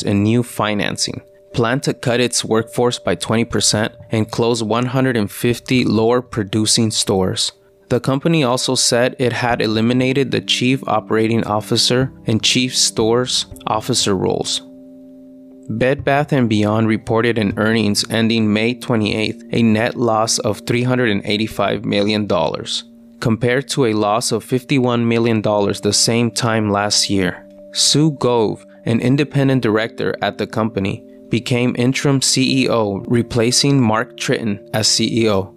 in 0.07 0.23
new 0.23 0.43
financing, 0.45 1.21
planned 1.52 1.83
to 1.83 1.95
cut 1.95 2.21
its 2.21 2.45
workforce 2.45 2.99
by 3.00 3.16
20%, 3.16 3.95
and 4.11 4.31
close 4.31 4.62
150 4.62 5.85
lower 5.85 6.23
producing 6.23 6.93
stores. 6.93 7.52
The 7.88 8.00
company 8.00 8.43
also 8.43 8.75
said 8.75 9.14
it 9.19 9.33
had 9.33 9.62
eliminated 9.62 10.31
the 10.31 10.40
Chief 10.40 10.83
Operating 10.88 11.45
Officer 11.45 12.12
and 12.26 12.43
Chief 12.43 12.76
Stores 12.76 13.47
Officer 13.66 14.16
roles. 14.16 14.61
Bed 15.69 16.05
Bath 16.05 16.33
& 16.40 16.49
Beyond 16.49 16.88
reported 16.88 17.38
in 17.38 17.59
earnings 17.59 18.09
ending 18.11 18.52
May 18.52 18.75
28th 18.75 19.49
a 19.52 19.62
net 19.62 19.97
loss 19.97 20.38
of 20.40 20.64
$385 20.64 21.85
million, 21.85 22.28
compared 23.21 23.69
to 23.69 23.87
a 23.87 23.95
loss 23.95 24.33
of 24.33 24.45
$51 24.45 25.05
million 25.05 25.43
the 25.43 25.93
same 25.93 26.31
time 26.31 26.71
last 26.71 27.11
year. 27.11 27.49
Sue 27.73 28.12
Gove, 28.12 28.64
an 28.85 29.00
independent 29.00 29.62
director 29.62 30.14
at 30.23 30.38
the 30.38 30.47
company, 30.47 31.05
became 31.31 31.75
interim 31.76 32.21
CEO, 32.21 33.05
replacing 33.09 33.81
Mark 33.81 34.16
Tritton 34.16 34.69
as 34.73 34.87
CEO. 34.87 35.55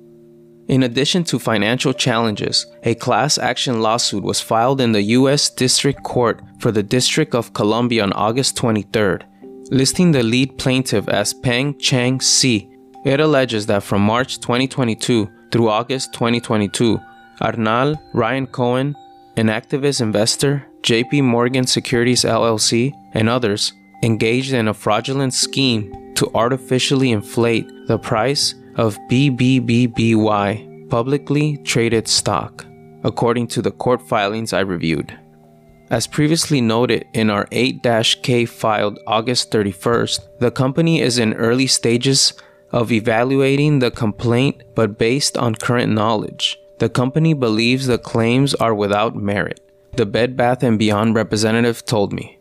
In 0.69 0.83
addition 0.83 1.23
to 1.25 1.39
financial 1.39 1.93
challenges, 1.93 2.67
a 2.83 2.93
class 2.93 3.39
action 3.39 3.81
lawsuit 3.81 4.23
was 4.23 4.39
filed 4.39 4.79
in 4.79 4.91
the 4.91 5.01
U.S. 5.17 5.49
District 5.49 6.03
Court 6.03 6.41
for 6.59 6.71
the 6.71 6.83
District 6.83 7.33
of 7.33 7.53
Columbia 7.53 8.03
on 8.03 8.13
August 8.13 8.55
23rd, 8.57 9.23
listing 9.71 10.11
the 10.11 10.21
lead 10.21 10.59
plaintiff 10.59 11.09
as 11.09 11.33
Peng 11.33 11.75
Cheng 11.79 12.21
Si. 12.21 12.69
It 13.03 13.19
alleges 13.19 13.65
that 13.65 13.81
from 13.81 14.03
March 14.03 14.39
2022 14.41 15.27
through 15.51 15.69
August 15.69 16.13
2022, 16.13 16.99
Arnal 17.41 17.95
Ryan 18.13 18.45
Cohen, 18.45 18.95
an 19.37 19.47
activist 19.47 20.01
investor, 20.01 20.67
JP 20.83 21.23
Morgan 21.23 21.65
Securities 21.65 22.23
LLC, 22.23 22.93
and 23.15 23.27
others 23.27 23.73
engaged 24.03 24.53
in 24.53 24.67
a 24.67 24.73
fraudulent 24.75 25.33
scheme 25.33 26.13
to 26.13 26.29
artificially 26.35 27.11
inflate 27.11 27.67
the 27.87 27.97
price 27.97 28.53
of 28.79 28.97
BBBY 29.11 30.89
publicly 30.89 31.57
traded 31.65 32.07
stock, 32.07 32.65
according 33.03 33.45
to 33.45 33.61
the 33.61 33.71
court 33.71 34.01
filings 34.01 34.53
I 34.53 34.61
reviewed. 34.61 35.19
As 35.89 36.07
previously 36.07 36.61
noted 36.61 37.05
in 37.13 37.29
our 37.29 37.45
8 37.51 37.83
K 38.23 38.45
filed 38.45 38.97
August 39.05 39.51
31st, 39.51 40.39
the 40.39 40.49
company 40.49 41.01
is 41.01 41.19
in 41.19 41.33
early 41.33 41.67
stages 41.67 42.31
of 42.71 42.93
evaluating 42.93 43.79
the 43.79 43.91
complaint, 43.91 44.63
but 44.75 44.97
based 44.97 45.37
on 45.37 45.55
current 45.55 45.91
knowledge, 45.91 46.57
the 46.77 46.87
company 46.87 47.33
believes 47.33 47.85
the 47.85 47.97
claims 47.97 48.55
are 48.55 48.73
without 48.73 49.13
merit, 49.13 49.59
the 49.97 50.05
Bed 50.05 50.37
Bath 50.37 50.63
& 50.69 50.77
Beyond 50.77 51.15
representative 51.15 51.83
told 51.85 52.13
me. 52.13 52.38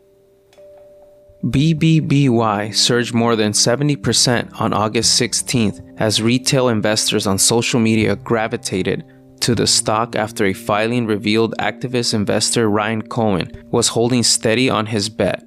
BBBY 1.43 2.75
surged 2.75 3.13
more 3.13 3.37
than 3.37 3.53
70% 3.53 4.59
on 4.59 4.73
August 4.73 5.19
16th 5.21 5.95
as 5.97 6.21
retail 6.21 6.67
investors 6.67 7.25
on 7.25 7.37
social 7.37 7.79
media 7.79 8.17
gravitated 8.17 9.05
to 9.39 9.55
the 9.55 9.65
stock 9.65 10.17
after 10.17 10.45
a 10.45 10.53
filing 10.53 11.05
revealed 11.05 11.55
activist 11.57 12.13
investor 12.13 12.69
Ryan 12.69 13.01
Cohen 13.01 13.51
was 13.71 13.87
holding 13.87 14.21
steady 14.21 14.69
on 14.69 14.87
his 14.87 15.07
bet. 15.07 15.45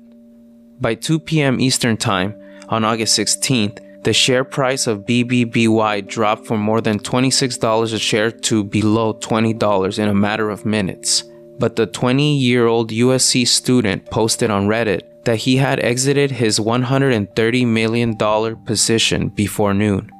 By 0.80 0.94
2 0.94 1.20
p.m. 1.20 1.60
Eastern 1.60 1.98
Time 1.98 2.34
on 2.70 2.86
August 2.86 3.18
16th, 3.18 4.02
the 4.02 4.14
share 4.14 4.44
price 4.44 4.86
of 4.86 5.04
BBBY 5.04 6.08
dropped 6.08 6.46
from 6.46 6.60
more 6.60 6.80
than 6.80 7.00
$26 7.00 7.92
a 7.92 7.98
share 7.98 8.30
to 8.30 8.64
below 8.64 9.12
$20 9.12 9.98
in 9.98 10.08
a 10.08 10.14
matter 10.14 10.48
of 10.48 10.64
minutes. 10.64 11.24
But 11.58 11.76
the 11.76 11.86
20 11.86 12.36
year 12.38 12.66
old 12.66 12.90
USC 12.90 13.46
student 13.46 14.06
posted 14.10 14.50
on 14.50 14.68
Reddit 14.68 15.02
that 15.24 15.38
he 15.38 15.56
had 15.56 15.80
exited 15.80 16.30
his 16.30 16.58
$130 16.58 17.66
million 17.66 18.16
position 18.64 19.28
before 19.28 19.74
noon. 19.74 20.10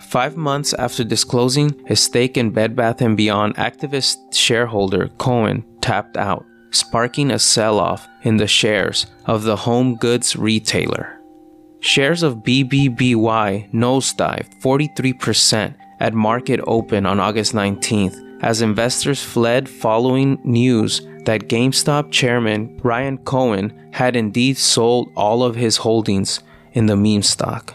Five 0.00 0.36
months 0.36 0.74
after 0.74 1.04
disclosing 1.04 1.74
his 1.86 2.00
stake 2.00 2.36
in 2.36 2.50
Bed 2.50 2.76
Bath 2.76 2.98
& 3.08 3.16
Beyond, 3.16 3.56
activist 3.56 4.16
shareholder 4.32 5.08
Cohen 5.18 5.64
tapped 5.80 6.16
out, 6.16 6.44
sparking 6.70 7.30
a 7.30 7.38
sell-off 7.38 8.06
in 8.22 8.36
the 8.36 8.46
shares 8.46 9.06
of 9.26 9.42
the 9.42 9.56
home 9.56 9.96
goods 9.96 10.36
retailer. 10.36 11.20
Shares 11.80 12.22
of 12.22 12.38
BBBY 12.38 13.72
nosedived 13.72 14.60
43% 14.62 15.74
at 16.00 16.14
market 16.14 16.60
open 16.66 17.06
on 17.06 17.20
August 17.20 17.52
19th 17.52 18.23
as 18.40 18.62
investors 18.62 19.22
fled 19.22 19.68
following 19.68 20.38
news 20.44 21.00
that 21.24 21.48
GameStop 21.48 22.10
chairman 22.10 22.78
Ryan 22.82 23.18
Cohen 23.18 23.88
had 23.92 24.16
indeed 24.16 24.58
sold 24.58 25.10
all 25.16 25.42
of 25.42 25.54
his 25.54 25.78
holdings 25.78 26.40
in 26.72 26.86
the 26.86 26.96
meme 26.96 27.22
stock. 27.22 27.74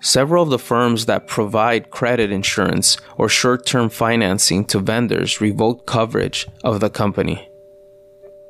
Several 0.00 0.44
of 0.44 0.50
the 0.50 0.58
firms 0.58 1.06
that 1.06 1.26
provide 1.26 1.90
credit 1.90 2.30
insurance 2.30 2.98
or 3.16 3.28
short 3.28 3.66
term 3.66 3.88
financing 3.88 4.64
to 4.66 4.78
vendors 4.78 5.40
revoked 5.40 5.86
coverage 5.86 6.46
of 6.62 6.80
the 6.80 6.90
company. 6.90 7.48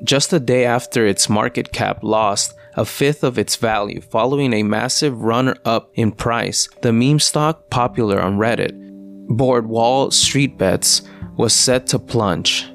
Just 0.05 0.33
a 0.33 0.41
day 0.41 0.65
after 0.65 1.07
its 1.07 1.29
market 1.29 1.73
cap 1.73 2.01
lost 2.03 2.55
a 2.75 2.85
fifth 2.85 3.25
of 3.25 3.39
its 3.39 3.57
value 3.57 4.01
following 4.01 4.53
a 4.53 4.63
massive 4.63 5.21
run 5.21 5.59
up 5.65 5.91
in 5.95 6.13
price, 6.13 6.69
the 6.83 6.93
meme 6.93 7.19
stock 7.19 7.69
popular 7.71 8.21
on 8.21 8.39
Reddit, 8.39 8.88
board 9.29 9.67
Wall 9.67 10.11
Street 10.11 10.59
Bets, 10.59 11.03
was 11.37 11.53
set 11.53 11.87
to 11.89 11.99
plunge. 11.99 12.67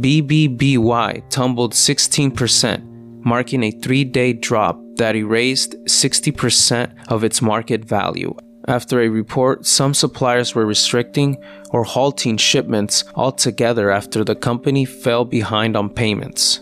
BBBY 0.00 1.28
tumbled 1.28 1.74
16%, 1.74 3.24
marking 3.24 3.62
a 3.64 3.70
three 3.70 4.04
day 4.04 4.32
drop 4.32 4.80
that 4.96 5.16
erased 5.16 5.72
60% 5.84 6.94
of 7.08 7.24
its 7.24 7.42
market 7.42 7.84
value. 7.84 8.34
After 8.68 9.00
a 9.00 9.08
report, 9.08 9.66
some 9.66 9.94
suppliers 9.94 10.54
were 10.54 10.66
restricting 10.66 11.42
or 11.70 11.84
halting 11.84 12.36
shipments 12.36 13.04
altogether 13.14 13.90
after 13.90 14.22
the 14.24 14.34
company 14.34 14.84
fell 14.84 15.24
behind 15.24 15.76
on 15.76 15.90
payments. 15.90 16.60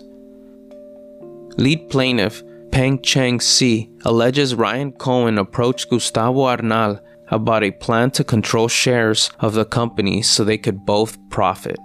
Lead 1.56 1.90
plaintiff 1.90 2.42
Peng 2.70 3.02
Cheng 3.02 3.40
Si 3.40 3.90
alleges 4.04 4.54
Ryan 4.54 4.92
Cohen 4.92 5.38
approached 5.38 5.90
Gustavo 5.90 6.42
Arnal 6.42 7.00
about 7.30 7.62
a 7.62 7.70
plan 7.70 8.11
to 8.12 8.25
control 8.25 8.68
shares 8.68 9.30
of 9.40 9.54
the 9.54 9.64
company 9.64 10.23
so 10.23 10.44
they 10.44 10.58
could 10.58 10.85
both 10.85 11.18
profit. 11.30 11.78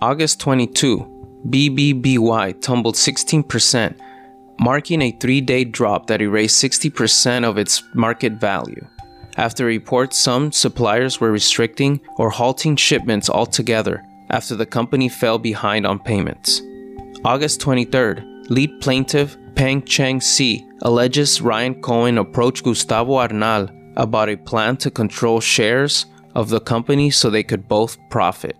August 0.00 0.40
22, 0.40 1.42
BBBY 1.48 2.60
tumbled 2.60 2.94
16%, 2.94 3.98
marking 4.58 5.02
a 5.02 5.12
three 5.12 5.40
day 5.40 5.64
drop 5.64 6.06
that 6.06 6.22
erased 6.22 6.62
60% 6.62 7.44
of 7.44 7.58
its 7.58 7.82
market 7.94 8.34
value. 8.34 8.86
After 9.36 9.64
reports, 9.64 10.16
some 10.16 10.52
suppliers 10.52 11.20
were 11.20 11.32
restricting 11.32 12.00
or 12.16 12.30
halting 12.30 12.76
shipments 12.76 13.28
altogether 13.28 14.04
after 14.30 14.54
the 14.54 14.66
company 14.66 15.08
fell 15.08 15.38
behind 15.38 15.86
on 15.86 15.98
payments. 15.98 16.62
August 17.24 17.60
23rd, 17.60 18.50
lead 18.50 18.80
plaintiff 18.80 19.36
Peng 19.54 19.82
Cheng 19.82 20.20
Si 20.20 20.66
alleges 20.82 21.40
Ryan 21.40 21.80
Cohen 21.80 22.18
approached 22.18 22.64
Gustavo 22.64 23.14
Arnal 23.14 23.70
about 23.96 24.28
a 24.28 24.36
plan 24.36 24.76
to 24.78 24.90
control 24.90 25.40
shares 25.40 26.06
of 26.34 26.48
the 26.48 26.60
company 26.60 27.10
so 27.10 27.30
they 27.30 27.42
could 27.42 27.68
both 27.68 27.96
profit. 28.10 28.56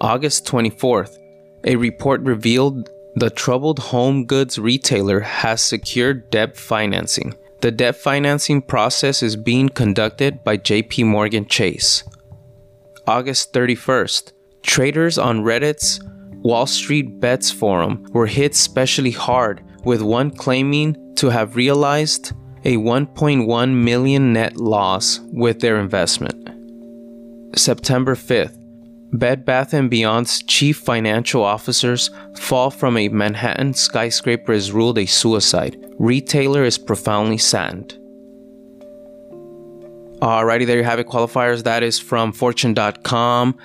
August 0.00 0.46
24th, 0.46 1.16
a 1.64 1.76
report 1.76 2.20
revealed 2.22 2.90
the 3.16 3.30
troubled 3.30 3.78
home 3.78 4.24
goods 4.26 4.58
retailer 4.58 5.20
has 5.20 5.60
secured 5.60 6.30
debt 6.30 6.56
financing. 6.56 7.34
The 7.60 7.72
debt 7.72 7.96
financing 7.96 8.62
process 8.62 9.22
is 9.22 9.34
being 9.34 9.68
conducted 9.68 10.44
by 10.44 10.58
JP 10.58 11.06
Morgan 11.06 11.46
Chase. 11.46 12.04
August 13.08 13.52
31st, 13.52 14.32
traders 14.62 15.18
on 15.18 15.40
Reddit's 15.40 16.00
Wall 16.42 16.66
Street 16.66 17.18
Bets 17.18 17.50
forum 17.50 18.06
were 18.12 18.26
hit 18.26 18.52
especially 18.52 19.10
hard, 19.10 19.64
with 19.84 20.02
one 20.02 20.30
claiming 20.30 21.14
to 21.16 21.30
have 21.30 21.56
realized 21.56 22.32
a 22.64 22.76
1.1 22.76 23.74
million 23.74 24.32
net 24.32 24.56
loss 24.56 25.20
with 25.32 25.60
their 25.60 25.78
investment. 25.78 26.48
September 27.56 28.14
5th, 28.14 28.56
Bed 29.12 29.44
Bath 29.44 29.70
& 29.70 29.90
Beyond's 29.90 30.42
chief 30.42 30.76
financial 30.78 31.42
officer's 31.42 32.10
fall 32.36 32.70
from 32.70 32.96
a 32.96 33.08
Manhattan 33.08 33.72
skyscraper 33.72 34.52
is 34.52 34.70
ruled 34.70 34.98
a 34.98 35.06
suicide. 35.06 35.82
Retailer 35.98 36.64
is 36.64 36.76
profoundly 36.76 37.38
saddened. 37.38 37.98
Alrighty, 40.20 40.66
there 40.66 40.78
you 40.78 40.82
have 40.82 40.98
it, 40.98 41.06
qualifiers. 41.06 41.62
That 41.62 41.84
is 41.84 42.00
from 42.00 42.32
fortune.com 42.32 43.56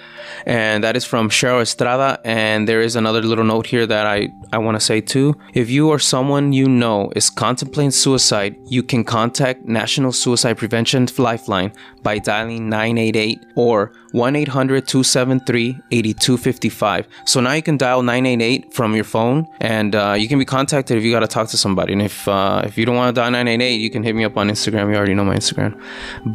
and 0.45 0.83
that 0.83 0.95
is 0.95 1.03
from 1.03 1.29
Cheryl 1.29 1.61
Estrada. 1.61 2.19
And 2.23 2.67
there 2.67 2.81
is 2.81 2.95
another 2.95 3.23
little 3.23 3.43
note 3.43 3.65
here 3.65 3.87
that 3.87 4.05
I, 4.05 4.29
I 4.51 4.59
want 4.59 4.75
to 4.75 4.79
say 4.79 5.01
too. 5.01 5.35
If 5.55 5.71
you 5.71 5.89
or 5.89 5.97
someone 5.97 6.53
you 6.53 6.69
know 6.69 7.11
is 7.15 7.31
contemplating 7.31 7.89
suicide, 7.89 8.55
you 8.65 8.83
can 8.83 9.03
contact 9.03 9.65
National 9.65 10.11
Suicide 10.11 10.59
Prevention 10.59 11.07
Lifeline 11.17 11.73
by 12.03 12.19
dialing 12.19 12.69
988 12.69 13.39
or 13.55 13.91
1 14.11 14.35
800 14.35 14.87
273 14.87 15.79
8255. 15.89 17.07
So 17.25 17.41
now 17.41 17.53
you 17.53 17.63
can 17.63 17.77
dial 17.77 18.03
988 18.03 18.73
from 18.73 18.93
your 18.93 19.05
phone 19.05 19.47
and 19.59 19.95
uh, 19.95 20.13
you 20.15 20.27
can 20.27 20.37
be 20.37 20.45
contacted 20.45 20.97
if 20.97 21.03
you 21.03 21.11
got 21.11 21.21
to 21.21 21.27
talk 21.27 21.49
to 21.49 21.57
somebody. 21.57 21.93
And 21.93 22.01
if, 22.01 22.27
uh, 22.27 22.61
if 22.63 22.77
you 22.77 22.85
don't 22.85 22.95
want 22.95 23.15
to 23.15 23.19
dial 23.19 23.31
988, 23.31 23.81
you 23.81 23.89
can 23.89 24.03
hit 24.03 24.15
me 24.15 24.23
up 24.23 24.37
on 24.37 24.49
Instagram. 24.49 24.89
You 24.91 24.97
already 24.97 25.15
know 25.15 25.25
my 25.25 25.35
Instagram. 25.35 25.81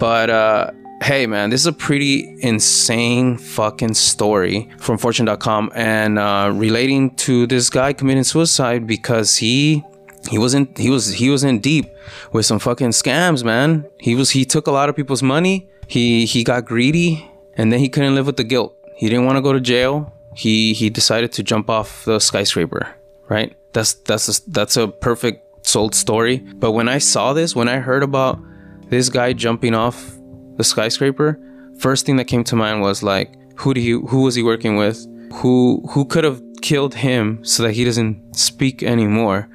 But 0.09 0.31
uh, 0.31 0.71
hey, 1.03 1.27
man, 1.27 1.51
this 1.51 1.61
is 1.61 1.67
a 1.67 1.73
pretty 1.75 2.35
insane 2.41 3.37
fucking 3.37 3.93
story 3.93 4.71
from 4.79 4.97
Fortune.com 4.97 5.71
and 5.75 6.19
uh, 6.19 6.51
relating 6.55 7.15
to 7.17 7.47
this 7.47 7.69
guy 7.69 7.93
committing 7.93 8.25
suicide 8.25 8.87
because 8.87 9.37
he 9.37 9.85
he 10.31 10.39
wasn't 10.39 10.79
he 10.79 10.89
was 10.89 11.13
he 11.13 11.29
was 11.29 11.45
in 11.45 11.61
deep 11.61 11.91
with 12.33 12.47
some 12.47 12.59
fucking 12.59 12.89
scams 12.89 13.45
man 13.45 13.85
he 14.01 14.15
was 14.15 14.31
he 14.31 14.47
took 14.47 14.67
a 14.67 14.71
lot 14.71 14.89
of 14.89 14.97
people's 14.97 15.23
money 15.23 15.69
he 15.87 16.25
he 16.25 16.43
got 16.43 16.65
greedy 16.65 17.31
and 17.59 17.71
then 17.71 17.79
he 17.79 17.91
couldn't 17.91 18.15
live 18.15 18.25
with 18.25 18.39
the 18.39 18.45
guilt. 18.45 18.75
He 18.97 19.11
didn't 19.11 19.27
want 19.27 19.37
to 19.37 19.43
go 19.43 19.53
to 19.53 19.61
jail. 19.61 20.11
He 20.35 20.73
he 20.73 20.89
decided 20.89 21.33
to 21.33 21.43
jump 21.43 21.69
off 21.69 22.07
the 22.07 22.19
skyscraper. 22.19 22.97
Right? 23.29 23.55
That's 23.75 23.93
that's 23.93 24.27
a, 24.31 24.51
that's 24.51 24.79
a 24.79 24.89
perfect 24.89 25.67
sold 25.67 25.95
story. 25.95 26.39
But 26.39 26.73
when 26.73 26.89
I 26.89 26.97
saw 26.97 27.35
this, 27.35 27.55
when 27.55 27.69
I 27.69 27.77
heard 27.77 28.03
about 28.03 28.41
this 28.89 29.09
guy 29.09 29.33
jumping 29.33 29.75
off 29.75 30.17
the 30.57 30.65
skyscraper, 30.65 31.41
first 31.79 32.07
thing 32.07 32.17
that 32.17 32.25
came 32.27 32.45
to 32.45 32.57
mind 32.57 32.81
was 32.81 33.03
like, 33.03 33.35
who 33.57 33.75
do 33.75 33.81
you 33.81 34.07
who 34.07 34.23
was 34.23 34.35
he 34.35 34.43
working 34.43 34.77
with? 34.77 35.07
Who 35.35 35.83
who 35.91 36.05
could 36.05 36.25
have 36.25 36.41
killed 36.63 36.95
him 36.95 37.45
so 37.45 37.63
that 37.65 37.73
he 37.73 37.85
doesn't 37.85 38.37
speak 38.37 38.83
anymore? 38.83 39.49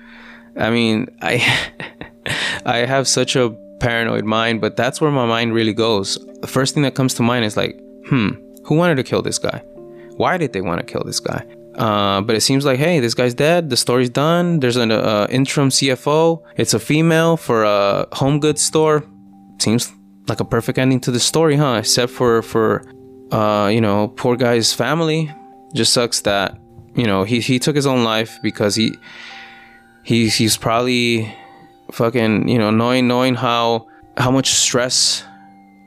I 0.58 0.70
mean, 0.70 1.08
I 1.22 1.42
I 2.66 2.78
have 2.80 3.08
such 3.08 3.36
a 3.36 3.50
paranoid 3.80 4.26
mind, 4.26 4.62
but 4.62 4.76
that's 4.76 5.02
where 5.02 5.12
my 5.12 5.26
mind 5.26 5.54
really 5.54 5.74
goes. 5.74 6.18
The 6.42 6.48
first 6.48 6.74
thing 6.74 6.84
that 6.84 6.96
comes 6.96 7.14
to 7.16 7.24
mind 7.24 7.46
is 7.46 7.58
like, 7.58 7.80
hmm, 8.08 8.30
who 8.66 8.76
wanted 8.76 8.96
to 8.96 9.04
kill 9.04 9.22
this 9.22 9.38
guy? 9.38 9.64
Why 10.16 10.38
did 10.38 10.54
they 10.54 10.62
want 10.62 10.80
to 10.80 10.86
kill 10.86 11.04
this 11.04 11.20
guy? 11.20 11.46
Uh, 11.76 12.22
but 12.22 12.36
it 12.36 12.42
seems 12.42 12.66
like, 12.66 12.78
hey, 12.78 13.00
this 13.00 13.14
guy's 13.14 13.34
dead. 13.34 13.70
The 13.70 13.78
story's 13.78 14.10
done. 14.10 14.60
There's 14.60 14.78
an 14.78 14.92
uh, 14.92 15.28
interim 15.30 15.70
CFO. 15.70 16.44
It's 16.56 16.74
a 16.74 16.80
female 16.80 17.36
for 17.36 17.64
a 17.64 18.08
home 18.14 18.40
goods 18.40 18.62
store. 18.62 19.04
Seems 19.64 19.94
like 20.28 20.42
a 20.42 20.46
perfect 20.46 20.78
ending 20.78 21.00
to 21.02 21.12
the 21.12 21.22
story, 21.22 21.56
huh? 21.56 21.78
Except 21.80 22.12
for 22.12 22.42
for 22.42 22.84
uh, 23.32 23.70
you 23.72 23.80
know, 23.80 24.10
poor 24.10 24.36
guy's 24.36 24.74
family. 24.74 25.32
Just 25.74 25.94
sucks 25.94 26.22
that 26.22 26.60
you 26.96 27.06
know 27.06 27.24
he 27.24 27.40
he 27.40 27.60
took 27.60 27.76
his 27.76 27.88
own 27.88 28.04
life 28.04 28.40
because 28.44 28.76
he 28.76 28.98
he 30.04 30.28
he's 30.28 30.58
probably 30.58 31.34
fucking 31.92 32.50
you 32.50 32.58
know 32.58 32.72
knowing 32.72 33.08
knowing 33.08 33.36
how 33.36 33.88
how 34.18 34.32
much 34.32 34.50
stress 34.50 35.24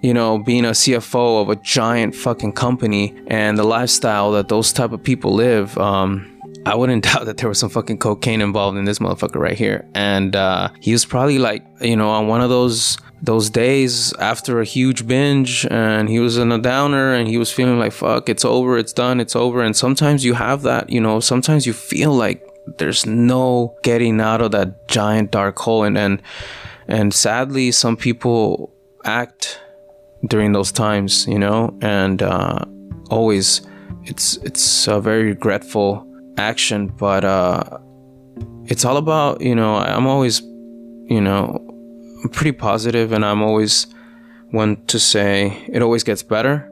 you 0.02 0.14
know, 0.14 0.38
being 0.38 0.64
a 0.64 0.70
CFO 0.70 1.42
of 1.42 1.48
a 1.48 1.56
giant 1.56 2.14
fucking 2.14 2.52
company 2.52 3.12
and 3.26 3.58
the 3.58 3.64
lifestyle 3.64 4.30
that 4.32 4.46
those 4.46 4.72
type 4.72 4.92
of 4.92 5.02
people 5.02 5.34
live, 5.34 5.76
um, 5.78 6.40
I 6.64 6.74
wouldn't 6.76 7.02
doubt 7.10 7.24
that 7.24 7.38
there 7.38 7.48
was 7.48 7.58
some 7.58 7.70
fucking 7.70 7.98
cocaine 7.98 8.40
involved 8.40 8.78
in 8.78 8.84
this 8.84 9.00
motherfucker 9.00 9.40
right 9.40 9.58
here. 9.58 9.88
And 9.94 10.36
uh, 10.36 10.68
he 10.80 10.92
was 10.92 11.04
probably 11.04 11.38
like, 11.38 11.66
you 11.80 11.96
know, 11.96 12.10
on 12.10 12.28
one 12.28 12.40
of 12.40 12.50
those 12.50 12.98
those 13.22 13.48
days 13.48 14.12
after 14.18 14.60
a 14.60 14.64
huge 14.64 15.06
binge 15.06 15.66
and 15.70 16.08
he 16.08 16.18
was 16.18 16.36
in 16.36 16.52
a 16.52 16.58
downer 16.58 17.14
and 17.14 17.28
he 17.28 17.38
was 17.38 17.50
feeling 17.50 17.78
like 17.78 17.92
fuck 17.92 18.28
it's 18.28 18.44
over 18.44 18.76
it's 18.76 18.92
done 18.92 19.20
it's 19.20 19.34
over. 19.34 19.62
And 19.62 19.74
sometimes 19.74 20.24
you 20.24 20.34
have 20.34 20.62
that 20.62 20.90
you 20.90 21.00
know 21.00 21.20
sometimes 21.20 21.66
you 21.66 21.72
feel 21.72 22.12
like 22.12 22.46
there's 22.78 23.06
no 23.06 23.76
getting 23.82 24.20
out 24.20 24.42
of 24.42 24.50
that 24.50 24.88
giant 24.88 25.30
dark 25.30 25.58
hole. 25.58 25.84
And 25.84 25.96
and, 25.96 26.22
and 26.88 27.14
sadly 27.14 27.72
some 27.72 27.96
people 27.96 28.72
act 29.04 29.60
during 30.26 30.52
those 30.52 30.72
times, 30.72 31.26
you 31.26 31.38
know, 31.38 31.76
and 31.80 32.22
uh, 32.22 32.60
always 33.10 33.62
it's 34.04 34.36
it's 34.38 34.88
a 34.88 35.00
very 35.00 35.24
regretful 35.24 36.06
action, 36.38 36.88
but 36.88 37.24
uh, 37.24 37.62
it's 38.64 38.84
all 38.84 38.96
about 38.96 39.40
you 39.40 39.54
know 39.54 39.76
I'm 39.76 40.06
always 40.06 40.40
you 40.40 41.20
know 41.20 41.65
I'm 42.26 42.30
pretty 42.32 42.58
positive, 42.58 43.12
and 43.12 43.24
I'm 43.24 43.40
always 43.40 43.86
one 44.50 44.84
to 44.86 44.98
say 44.98 45.64
it 45.68 45.80
always 45.80 46.02
gets 46.02 46.24
better. 46.24 46.68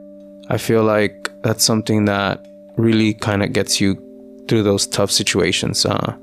I 0.49 0.57
feel 0.57 0.83
like 0.83 1.29
that's 1.43 1.63
something 1.63 2.03
that 2.05 2.45
really 2.75 3.13
kind 3.13 3.41
of 3.41 3.53
gets 3.53 3.79
you 3.79 3.95
through 4.49 4.63
those 4.63 4.85
tough 4.85 5.11
situations. 5.11 5.85
Uh, 5.85 6.17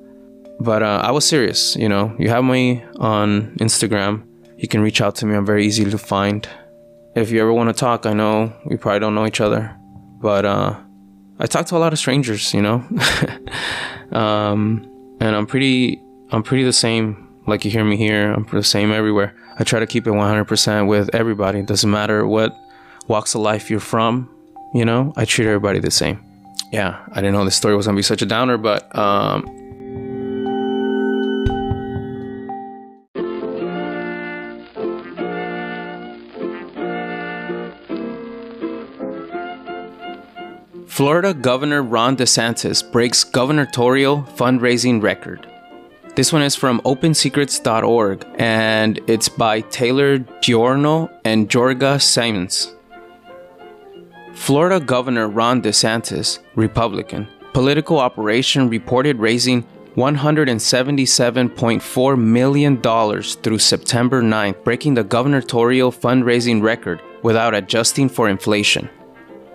but 0.60 0.82
uh, 0.82 1.00
I 1.02 1.12
was 1.12 1.24
serious, 1.26 1.76
you 1.76 1.88
know. 1.88 2.14
You 2.18 2.28
have 2.28 2.44
me 2.44 2.84
on 2.96 3.56
Instagram. 3.56 4.22
You 4.58 4.68
can 4.68 4.82
reach 4.82 5.00
out 5.00 5.14
to 5.16 5.24
me. 5.24 5.34
I'm 5.34 5.46
very 5.46 5.64
easy 5.64 5.86
to 5.86 5.96
find. 5.96 6.46
If 7.16 7.30
you 7.30 7.40
ever 7.40 7.54
want 7.54 7.70
to 7.70 7.72
talk, 7.72 8.04
I 8.04 8.12
know 8.12 8.52
we 8.66 8.76
probably 8.76 9.00
don't 9.00 9.14
know 9.14 9.24
each 9.24 9.40
other, 9.40 9.74
but 10.20 10.44
uh, 10.44 10.78
I 11.38 11.46
talk 11.46 11.64
to 11.68 11.76
a 11.76 11.78
lot 11.78 11.94
of 11.94 11.98
strangers, 11.98 12.52
you 12.52 12.60
know. 12.60 12.84
um, 14.12 15.16
and 15.22 15.34
I'm 15.34 15.46
pretty, 15.46 16.02
I'm 16.32 16.42
pretty 16.42 16.64
the 16.64 16.72
same. 16.74 17.21
Like 17.46 17.64
you 17.64 17.70
hear 17.70 17.84
me 17.84 17.96
here, 17.96 18.32
I'm 18.32 18.44
the 18.44 18.62
same 18.62 18.92
everywhere. 18.92 19.34
I 19.58 19.64
try 19.64 19.80
to 19.80 19.86
keep 19.86 20.06
it 20.06 20.10
100% 20.10 20.86
with 20.86 21.14
everybody. 21.14 21.58
It 21.58 21.66
doesn't 21.66 21.90
matter 21.90 22.26
what 22.26 22.56
walks 23.08 23.34
of 23.34 23.40
life 23.40 23.70
you're 23.70 23.80
from, 23.80 24.30
you 24.72 24.84
know. 24.84 25.12
I 25.16 25.24
treat 25.24 25.46
everybody 25.46 25.80
the 25.80 25.90
same. 25.90 26.24
Yeah, 26.72 27.04
I 27.10 27.16
didn't 27.16 27.34
know 27.34 27.44
this 27.44 27.56
story 27.56 27.76
was 27.76 27.86
gonna 27.86 27.96
be 27.96 28.02
such 28.02 28.22
a 28.22 28.26
downer, 28.26 28.56
but 28.56 28.96
um, 28.96 29.44
Florida 40.86 41.34
Governor 41.34 41.82
Ron 41.82 42.16
DeSantis 42.16 42.90
breaks 42.92 43.24
gubernatorial 43.24 44.22
fundraising 44.22 45.02
record. 45.02 45.51
This 46.14 46.30
one 46.30 46.42
is 46.42 46.54
from 46.54 46.82
opensecrets.org 46.82 48.26
and 48.34 49.00
it's 49.06 49.30
by 49.30 49.62
Taylor 49.62 50.18
Giorno 50.42 51.08
and 51.24 51.48
Jorga 51.48 52.02
Simons. 52.02 52.74
Florida 54.34 54.78
Governor 54.78 55.28
Ron 55.28 55.62
DeSantis, 55.62 56.40
Republican, 56.54 57.26
political 57.54 57.98
operation 57.98 58.68
reported 58.68 59.20
raising 59.20 59.64
$177.4 59.96 62.18
million 62.18 62.82
through 63.22 63.58
September 63.58 64.22
9th, 64.22 64.64
breaking 64.64 64.92
the 64.92 65.04
gubernatorial 65.04 65.90
fundraising 65.90 66.60
record 66.60 67.00
without 67.22 67.54
adjusting 67.54 68.10
for 68.10 68.28
inflation. 68.28 68.90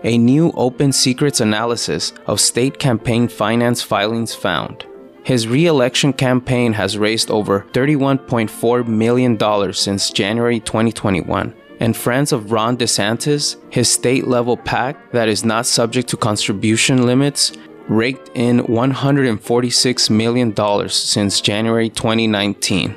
A 0.04 0.18
new 0.18 0.52
Open 0.56 0.92
Secrets 0.92 1.40
analysis 1.40 2.14
of 2.26 2.40
state 2.40 2.80
campaign 2.80 3.28
finance 3.28 3.84
filings 3.84 4.34
found. 4.34 4.88
His 5.28 5.46
re 5.46 5.66
election 5.66 6.14
campaign 6.14 6.72
has 6.72 6.98
raised 6.98 7.30
over 7.30 7.66
$31.4 7.74 8.88
million 8.88 9.74
since 9.74 10.10
January 10.10 10.62
2021. 10.62 11.54
And 11.82 11.98
friends 11.98 12.32
of 12.32 12.54
Ron 12.54 12.78
DeSantis, 12.78 13.58
his 13.70 13.92
state 13.92 14.26
level 14.26 14.56
PAC 14.56 15.12
that 15.12 15.28
is 15.28 15.44
not 15.44 15.66
subject 15.66 16.08
to 16.12 16.16
contribution 16.16 17.06
limits, 17.06 17.52
raked 17.90 18.30
in 18.36 18.60
$146 18.60 20.10
million 20.10 20.88
since 20.88 21.42
January 21.42 21.90
2019. 21.90 22.96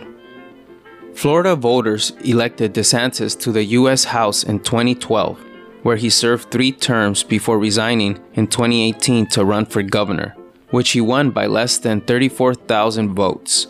Florida 1.15 1.57
voters 1.57 2.13
elected 2.25 2.75
DeSantis 2.75 3.37
to 3.41 3.51
the 3.51 3.65
U.S. 3.81 4.05
House 4.05 4.45
in 4.45 4.61
2012 4.61 5.47
where 5.83 5.97
he 5.97 6.11
served 6.11 6.51
three 6.51 6.71
terms 6.71 7.23
before 7.23 7.59
resigning 7.59 8.23
in 8.35 8.47
2018 8.47 9.27
to 9.27 9.45
run 9.45 9.65
for 9.65 9.83
governor, 9.83 10.37
which 10.71 10.91
he 10.91 11.01
won 11.01 11.31
by 11.31 11.47
less 11.47 11.79
than 11.79 12.01
34,000 12.01 13.15
votes. 13.15 13.67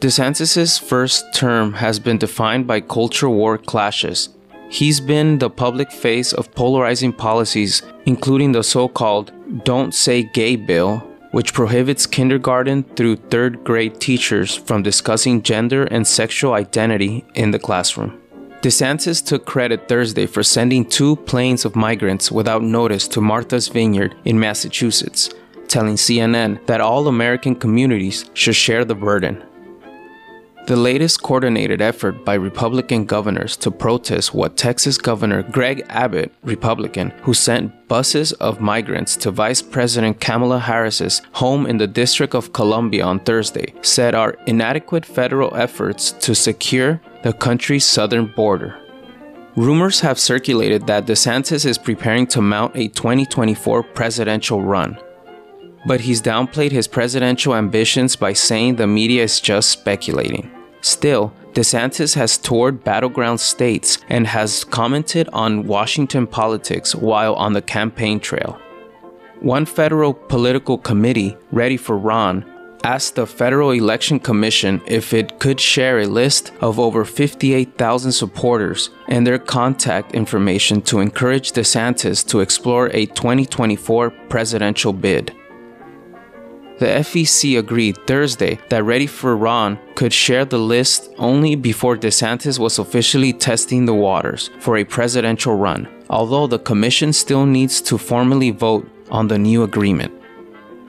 DeSantis' 0.00 0.80
first 0.80 1.24
term 1.34 1.72
has 1.74 1.98
been 1.98 2.18
defined 2.18 2.66
by 2.66 2.80
culture 2.80 3.30
war 3.30 3.56
clashes. 3.56 4.28
He's 4.68 5.00
been 5.00 5.38
the 5.38 5.50
public 5.50 5.90
face 5.90 6.32
of 6.32 6.54
polarizing 6.54 7.12
policies, 7.12 7.82
including 8.06 8.52
the 8.52 8.62
so 8.62 8.88
called 8.88 9.32
Don't 9.64 9.94
Say 9.94 10.24
Gay 10.24 10.56
bill, 10.56 10.98
which 11.30 11.54
prohibits 11.54 12.06
kindergarten 12.06 12.84
through 12.96 13.16
third 13.16 13.64
grade 13.64 14.00
teachers 14.00 14.54
from 14.54 14.82
discussing 14.82 15.42
gender 15.42 15.84
and 15.84 16.06
sexual 16.06 16.52
identity 16.52 17.24
in 17.34 17.50
the 17.50 17.58
classroom. 17.58 18.20
DeSantis 18.62 19.24
took 19.24 19.44
credit 19.44 19.88
Thursday 19.88 20.26
for 20.26 20.42
sending 20.42 20.84
two 20.84 21.16
planes 21.16 21.64
of 21.64 21.76
migrants 21.76 22.32
without 22.32 22.62
notice 22.62 23.06
to 23.08 23.20
Martha's 23.20 23.68
Vineyard 23.68 24.14
in 24.24 24.40
Massachusetts, 24.40 25.28
telling 25.74 25.96
CNN 25.96 26.64
that 26.66 26.80
all 26.80 27.08
American 27.08 27.56
communities 27.56 28.30
should 28.32 28.54
share 28.54 28.84
the 28.84 28.94
burden. 28.94 29.42
The 30.68 30.76
latest 30.76 31.20
coordinated 31.20 31.82
effort 31.82 32.24
by 32.24 32.34
Republican 32.34 33.06
governors 33.06 33.56
to 33.56 33.72
protest 33.72 34.32
what 34.32 34.56
Texas 34.56 34.96
Governor 34.96 35.42
Greg 35.42 35.84
Abbott, 35.88 36.32
Republican, 36.44 37.10
who 37.24 37.34
sent 37.34 37.88
buses 37.88 38.32
of 38.34 38.60
migrants 38.60 39.16
to 39.16 39.32
Vice 39.32 39.60
President 39.60 40.20
Kamala 40.20 40.60
Harris's 40.60 41.20
home 41.32 41.66
in 41.66 41.78
the 41.78 41.88
District 41.88 42.36
of 42.36 42.52
Columbia 42.52 43.04
on 43.04 43.18
Thursday, 43.18 43.74
said 43.82 44.14
are 44.14 44.38
inadequate 44.46 45.04
federal 45.04 45.54
efforts 45.56 46.12
to 46.12 46.36
secure 46.36 47.00
the 47.24 47.32
country's 47.32 47.84
southern 47.84 48.26
border. 48.36 48.78
Rumors 49.56 50.00
have 50.00 50.20
circulated 50.20 50.86
that 50.86 51.06
DeSantis 51.06 51.66
is 51.66 51.78
preparing 51.78 52.28
to 52.28 52.40
mount 52.40 52.76
a 52.76 52.86
2024 52.88 53.82
presidential 53.82 54.62
run. 54.62 54.96
But 55.86 56.00
he's 56.00 56.22
downplayed 56.22 56.72
his 56.72 56.88
presidential 56.88 57.54
ambitions 57.54 58.16
by 58.16 58.32
saying 58.32 58.76
the 58.76 58.86
media 58.86 59.22
is 59.24 59.40
just 59.40 59.70
speculating. 59.70 60.50
Still, 60.80 61.32
DeSantis 61.52 62.14
has 62.14 62.36
toured 62.36 62.82
battleground 62.82 63.40
states 63.40 63.98
and 64.08 64.26
has 64.26 64.64
commented 64.64 65.28
on 65.32 65.66
Washington 65.66 66.26
politics 66.26 66.94
while 66.94 67.34
on 67.34 67.52
the 67.52 67.62
campaign 67.62 68.18
trail. 68.18 68.58
One 69.40 69.66
federal 69.66 70.14
political 70.14 70.78
committee, 70.78 71.36
Ready 71.52 71.76
for 71.76 71.96
Ron, 71.96 72.44
asked 72.82 73.14
the 73.14 73.26
Federal 73.26 73.70
Election 73.70 74.20
Commission 74.20 74.80
if 74.86 75.14
it 75.14 75.38
could 75.38 75.58
share 75.58 76.00
a 76.00 76.06
list 76.06 76.52
of 76.60 76.78
over 76.78 77.04
58,000 77.04 78.12
supporters 78.12 78.90
and 79.08 79.26
their 79.26 79.38
contact 79.38 80.14
information 80.14 80.82
to 80.82 81.00
encourage 81.00 81.52
DeSantis 81.52 82.26
to 82.28 82.40
explore 82.40 82.90
a 82.92 83.06
2024 83.06 84.10
presidential 84.28 84.92
bid. 84.92 85.34
The 86.78 86.86
FEC 86.86 87.56
agreed 87.56 87.96
Thursday 88.04 88.58
that 88.68 88.82
Ready 88.82 89.06
for 89.06 89.36
Ron 89.36 89.78
could 89.94 90.12
share 90.12 90.44
the 90.44 90.58
list 90.58 91.08
only 91.18 91.54
before 91.54 91.96
DeSantis 91.96 92.58
was 92.58 92.80
officially 92.80 93.32
testing 93.32 93.84
the 93.84 93.94
waters 93.94 94.50
for 94.58 94.76
a 94.76 94.84
presidential 94.84 95.54
run, 95.54 95.86
although 96.10 96.48
the 96.48 96.58
commission 96.58 97.12
still 97.12 97.46
needs 97.46 97.80
to 97.82 97.96
formally 97.96 98.50
vote 98.50 98.88
on 99.08 99.28
the 99.28 99.38
new 99.38 99.62
agreement. 99.62 100.12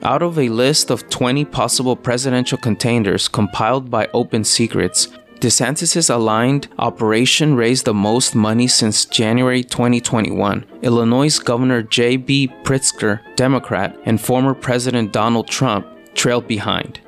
Out 0.02 0.22
of 0.22 0.40
a 0.40 0.48
list 0.48 0.90
of 0.90 1.08
20 1.08 1.44
possible 1.44 1.94
presidential 1.94 2.58
contenders 2.58 3.28
compiled 3.28 3.88
by 3.88 4.08
Open 4.12 4.42
Secrets, 4.42 5.08
DeSantis' 5.40 6.08
aligned 6.08 6.68
operation 6.78 7.54
raised 7.54 7.84
the 7.84 7.92
most 7.92 8.34
money 8.34 8.66
since 8.66 9.04
January 9.04 9.62
2021. 9.62 10.64
Illinois 10.80 11.38
Governor 11.38 11.82
J.B. 11.82 12.48
Pritzker, 12.62 13.20
Democrat, 13.36 13.94
and 14.06 14.18
former 14.18 14.54
President 14.54 15.12
Donald 15.12 15.46
Trump 15.46 15.86
trailed 16.14 16.46
behind. 16.46 17.00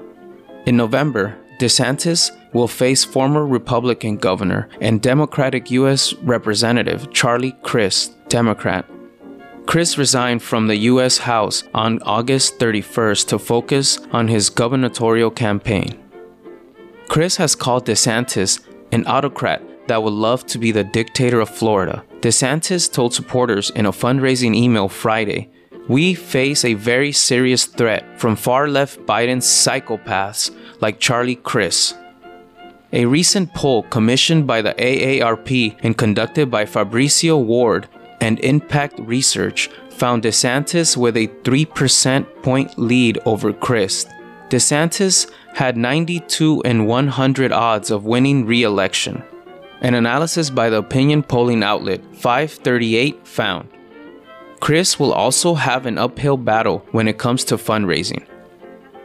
In 0.67 0.77
November, 0.77 1.38
DeSantis 1.59 2.31
will 2.53 2.69
face 2.69 3.03
former 3.03 3.47
Republican 3.47 4.17
governor 4.17 4.69
and 4.81 5.01
Democratic 5.01 5.71
U.S. 5.71 6.12
Representative 6.14 7.11
Charlie 7.12 7.57
Crist, 7.62 8.12
Democrat. 8.29 8.85
Crist 9.64 9.97
resigned 9.97 10.43
from 10.43 10.67
the 10.67 10.77
U.S. 10.93 11.19
House 11.19 11.64
on 11.75 12.03
August 12.03 12.59
31st 12.59 13.27
to 13.29 13.38
focus 13.38 13.99
on 14.12 14.29
his 14.29 14.51
gubernatorial 14.51 15.31
campaign. 15.31 16.08
Crist 17.09 17.38
has 17.38 17.55
called 17.55 17.87
DeSantis 17.87 18.61
an 18.92 19.07
autocrat 19.07 19.62
that 19.88 20.03
would 20.03 20.12
love 20.12 20.47
to 20.47 20.59
be 20.59 20.73
the 20.73 20.85
dictator 20.85 21.40
of 21.40 21.49
Florida. 21.49 22.05
DeSantis 22.21 22.92
told 22.92 23.14
supporters 23.14 23.71
in 23.71 23.87
a 23.87 23.92
fundraising 23.92 24.55
email 24.55 24.88
Friday 24.88 25.51
We 25.88 26.14
face 26.14 26.64
a 26.64 26.75
very 26.75 27.12
serious 27.12 27.64
threat 27.64 28.21
from 28.21 28.37
far 28.37 28.68
left 28.68 29.01
Biden 29.01 29.38
psychopaths 29.38 30.55
like 30.81 31.01
Charlie 31.01 31.37
Crist. 31.37 31.97
A 32.92 33.07
recent 33.07 33.55
poll 33.55 33.85
commissioned 33.85 34.47
by 34.47 34.62
the 34.62 34.75
AARP 34.75 35.79
and 35.83 35.97
conducted 35.97 36.51
by 36.51 36.66
Fabrizio 36.66 37.38
Ward 37.38 37.88
and 38.21 38.38
Impact 38.40 38.99
Research 39.01 39.71
found 39.90 40.23
DeSantis 40.23 40.97
with 40.97 41.16
a 41.16 41.29
3% 41.29 42.42
point 42.42 42.79
lead 42.79 43.18
over 43.25 43.53
Crist. 43.53 44.09
DeSantis 44.49 45.31
had 45.59 45.77
92 45.77 46.62
and 46.64 46.87
100 46.87 47.51
odds 47.51 47.90
of 47.90 48.05
winning 48.05 48.47
re 48.47 48.62
election. 48.62 49.25
An 49.81 49.94
analysis 49.94 50.51
by 50.51 50.71
the 50.71 50.77
opinion 50.77 51.25
polling 51.25 51.64
outlet 51.64 52.01
538 52.14 53.27
found 53.27 53.68
Crist 54.61 55.01
will 55.01 55.12
also 55.12 55.55
have 55.55 55.85
an 55.85 55.99
uphill 55.99 56.37
battle 56.37 56.87
when 56.92 57.09
it 57.09 57.18
comes 57.18 57.42
to 57.47 57.57
fundraising. 57.57 58.25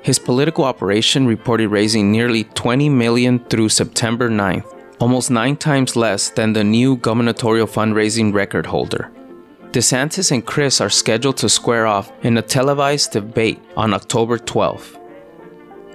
His 0.03 0.19
political 0.19 0.63
operation 0.63 1.25
reported 1.25 1.69
raising 1.69 2.11
nearly 2.11 2.43
20 2.43 2.87
million 2.87 3.39
through 3.45 3.69
September 3.69 4.29
9th, 4.29 4.71
almost 4.99 5.31
9 5.31 5.57
times 5.57 5.95
less 5.95 6.29
than 6.29 6.53
the 6.53 6.63
new 6.63 6.97
gubernatorial 6.97 7.65
fundraising 7.65 8.31
record 8.31 8.67
holder. 8.67 9.11
DeSantis 9.71 10.31
and 10.31 10.45
Crist 10.45 10.81
are 10.81 10.89
scheduled 10.91 11.37
to 11.37 11.49
square 11.49 11.87
off 11.87 12.11
in 12.21 12.37
a 12.37 12.43
televised 12.43 13.11
debate 13.13 13.59
on 13.75 13.91
October 13.95 14.37
12th. 14.37 14.99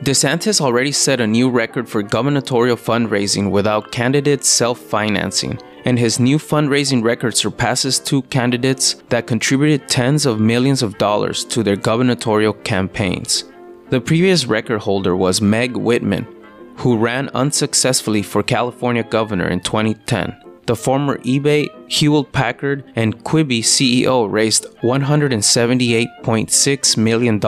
DeSantis 0.03 0.61
already 0.61 0.93
set 0.93 1.21
a 1.21 1.27
new 1.27 1.51
record 1.51 1.89
for 1.89 2.05
gubernatorial 2.05 2.77
fundraising 2.77 3.51
without 3.51 3.91
candidates 3.91 4.49
self 4.49 4.79
financing, 4.79 5.59
and 5.85 5.99
his 5.99 6.21
new 6.21 6.39
fundraising 6.39 7.03
record 7.03 7.37
surpasses 7.37 7.99
two 7.99 8.23
candidates 8.23 8.95
that 9.09 9.27
contributed 9.27 9.89
tens 9.89 10.25
of 10.25 10.39
millions 10.39 10.83
of 10.83 10.99
dollars 10.99 11.45
to 11.47 11.65
their 11.65 11.75
gubernatorial 11.75 12.53
campaigns. 12.53 13.43
The 13.91 14.01
previous 14.01 14.47
record 14.47 14.79
holder 14.79 15.17
was 15.17 15.41
Meg 15.41 15.77
Whitman, 15.77 16.29
who 16.77 16.97
ran 16.97 17.29
unsuccessfully 17.31 18.23
for 18.23 18.45
California 18.45 19.03
governor 19.03 19.49
in 19.49 19.59
2010. 19.61 20.33
The 20.67 20.77
former 20.77 21.19
eBay, 21.19 21.67
Hewlett 21.91 22.31
Packard, 22.31 22.85
and 22.95 23.25
Quibi 23.25 23.63
CEO 23.63 24.31
raised 24.31 24.67
$178.6 24.83 26.97
million, 26.97 27.41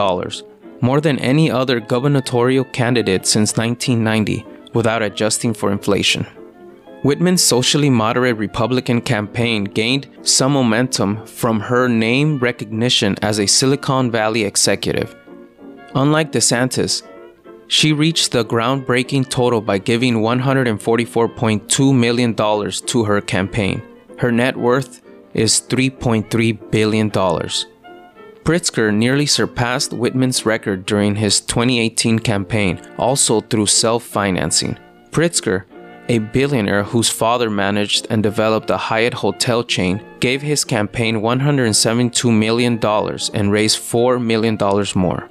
more 0.81 0.99
than 0.99 1.19
any 1.19 1.49
other 1.49 1.79
gubernatorial 1.79 2.65
candidate 2.65 3.25
since 3.25 3.55
1990, 3.55 4.45
without 4.73 5.01
adjusting 5.01 5.53
for 5.53 5.71
inflation. 5.71 6.25
Whitman's 7.03 7.41
socially 7.43 7.89
moderate 7.89 8.37
Republican 8.37 9.01
campaign 9.01 9.63
gained 9.63 10.07
some 10.21 10.51
momentum 10.51 11.25
from 11.25 11.59
her 11.59 11.87
name 11.87 12.37
recognition 12.37 13.15
as 13.21 13.39
a 13.39 13.47
Silicon 13.47 14.11
Valley 14.11 14.43
executive. 14.43 15.15
Unlike 15.95 16.31
DeSantis, 16.31 17.01
she 17.67 17.93
reached 17.93 18.31
the 18.31 18.45
groundbreaking 18.45 19.29
total 19.29 19.61
by 19.61 19.77
giving 19.77 20.15
$144.2 20.15 21.95
million 21.95 22.35
to 22.35 23.03
her 23.05 23.21
campaign. 23.21 23.81
Her 24.17 24.31
net 24.31 24.57
worth 24.57 25.01
is 25.33 25.61
$3.3 25.61 26.69
billion. 26.69 27.09
Pritzker 28.43 28.91
nearly 28.91 29.27
surpassed 29.27 29.93
Whitman's 29.93 30.47
record 30.47 30.87
during 30.87 31.15
his 31.15 31.39
2018 31.41 32.17
campaign, 32.19 32.81
also 32.97 33.41
through 33.41 33.67
self 33.67 34.03
financing. 34.03 34.79
Pritzker, 35.11 35.65
a 36.09 36.17
billionaire 36.17 36.81
whose 36.83 37.07
father 37.07 37.51
managed 37.51 38.07
and 38.09 38.23
developed 38.23 38.71
a 38.71 38.77
Hyatt 38.77 39.13
hotel 39.13 39.63
chain, 39.63 40.03
gave 40.19 40.41
his 40.41 40.63
campaign 40.63 41.21
$172 41.21 42.35
million 42.35 42.79
and 43.33 43.51
raised 43.51 43.79
$4 43.79 44.19
million 44.19 44.57
more. 44.95 45.29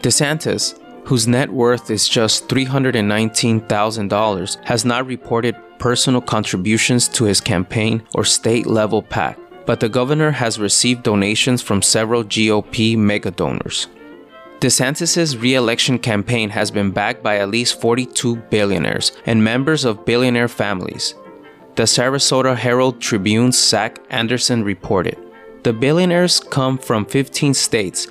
DeSantis, 0.00 0.78
whose 1.06 1.28
net 1.28 1.50
worth 1.50 1.90
is 1.90 2.08
just 2.08 2.48
$319,000, 2.48 4.64
has 4.64 4.86
not 4.86 5.06
reported 5.06 5.54
personal 5.78 6.22
contributions 6.22 7.06
to 7.08 7.24
his 7.24 7.40
campaign 7.40 8.02
or 8.14 8.24
state 8.24 8.66
level 8.66 9.02
PAC 9.02 9.38
but 9.68 9.80
the 9.80 9.88
governor 9.90 10.30
has 10.30 10.58
received 10.58 11.02
donations 11.02 11.60
from 11.60 11.82
several 11.82 12.24
GOP 12.24 12.96
mega 12.96 13.30
donors. 13.30 13.86
DeSantis' 14.60 15.38
re-election 15.38 15.98
campaign 15.98 16.48
has 16.48 16.70
been 16.70 16.90
backed 16.90 17.22
by 17.22 17.36
at 17.36 17.50
least 17.50 17.78
42 17.78 18.36
billionaires 18.48 19.12
and 19.26 19.44
members 19.44 19.84
of 19.84 20.06
billionaire 20.06 20.48
families. 20.48 21.14
The 21.74 21.82
Sarasota 21.82 22.56
Herald 22.56 22.98
Tribune's 23.02 23.58
Zach 23.58 23.98
Anderson 24.08 24.64
reported. 24.64 25.18
The 25.64 25.74
billionaires 25.74 26.40
come 26.40 26.78
from 26.78 27.04
15 27.04 27.52
states, 27.52 28.08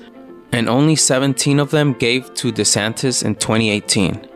and 0.51 0.69
only 0.69 0.95
17 0.95 1.59
of 1.59 1.71
them 1.71 1.93
gave 1.93 2.31
to 2.35 2.51
DeSantis 2.51 3.25
in 3.25 3.33
2018. 3.33 4.29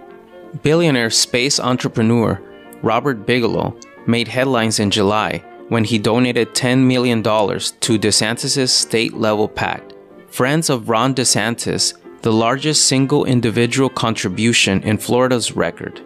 Billionaire 0.63 1.11
space 1.11 1.59
entrepreneur 1.59 2.41
Robert 2.81 3.27
Bigelow 3.27 3.77
made 4.07 4.27
headlines 4.27 4.79
in 4.79 4.89
July 4.89 5.43
when 5.71 5.85
he 5.85 5.97
donated 5.97 6.53
$10 6.53 6.79
million 6.85 7.23
to 7.23 7.97
DeSantis' 7.97 8.67
state 8.67 9.13
level 9.13 9.47
PAC. 9.47 9.81
Friends 10.27 10.69
of 10.69 10.89
Ron 10.89 11.15
DeSantis, 11.15 11.93
the 12.23 12.33
largest 12.33 12.89
single 12.89 13.23
individual 13.23 13.89
contribution 13.89 14.83
in 14.83 14.97
Florida's 14.97 15.53
record. 15.53 16.01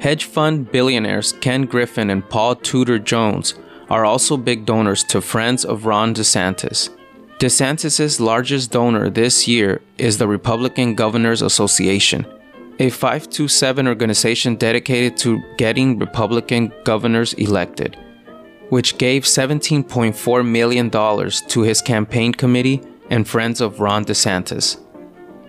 Hedge 0.00 0.24
fund 0.24 0.70
billionaires 0.70 1.32
Ken 1.40 1.64
Griffin 1.64 2.10
and 2.10 2.28
Paul 2.28 2.56
Tudor 2.56 2.98
Jones 2.98 3.54
are 3.88 4.04
also 4.04 4.36
big 4.36 4.66
donors 4.66 5.02
to 5.04 5.22
Friends 5.22 5.64
of 5.64 5.86
Ron 5.86 6.14
DeSantis. 6.14 6.90
DeSantis' 7.38 8.20
largest 8.20 8.70
donor 8.70 9.08
this 9.08 9.48
year 9.48 9.80
is 9.96 10.18
the 10.18 10.28
Republican 10.28 10.94
Governors 10.94 11.40
Association, 11.40 12.26
a 12.78 12.90
527 12.90 13.88
organization 13.88 14.56
dedicated 14.56 15.16
to 15.16 15.42
getting 15.56 15.98
Republican 15.98 16.70
governors 16.84 17.32
elected 17.32 17.96
which 18.74 18.98
gave 18.98 19.22
$17.4 19.22 20.44
million 20.44 20.90
to 20.90 21.62
his 21.62 21.80
campaign 21.80 22.32
committee 22.32 22.82
and 23.08 23.28
friends 23.28 23.60
of 23.60 23.78
Ron 23.78 24.04
DeSantis. 24.04 24.80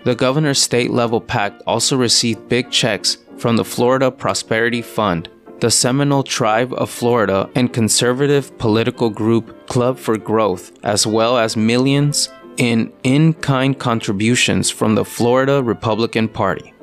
The 0.04 0.14
governor's 0.14 0.62
state 0.62 0.92
level 0.92 1.20
PAC 1.20 1.60
also 1.66 1.98
received 1.98 2.48
big 2.48 2.70
checks 2.70 3.18
from 3.40 3.56
the 3.56 3.66
Florida 3.66 4.12
Prosperity 4.12 4.84
Fund, 4.84 5.28
the 5.60 5.72
Seminole 5.72 6.22
Tribe 6.22 6.72
of 6.76 6.92
Florida, 6.92 7.50
and 7.56 7.74
conservative 7.74 8.56
political 8.60 9.10
group 9.10 9.66
Club 9.66 9.98
for 9.98 10.18
Growth, 10.18 10.72
as 10.84 11.08
well 11.08 11.40
as 11.40 11.58
millions 11.58 12.30
in 12.58 12.94
in 13.02 13.34
kind 13.34 13.80
contributions 13.80 14.70
from 14.70 14.94
the 14.94 15.04
Florida 15.04 15.64
Republican 15.64 16.28
Party. 16.28 16.76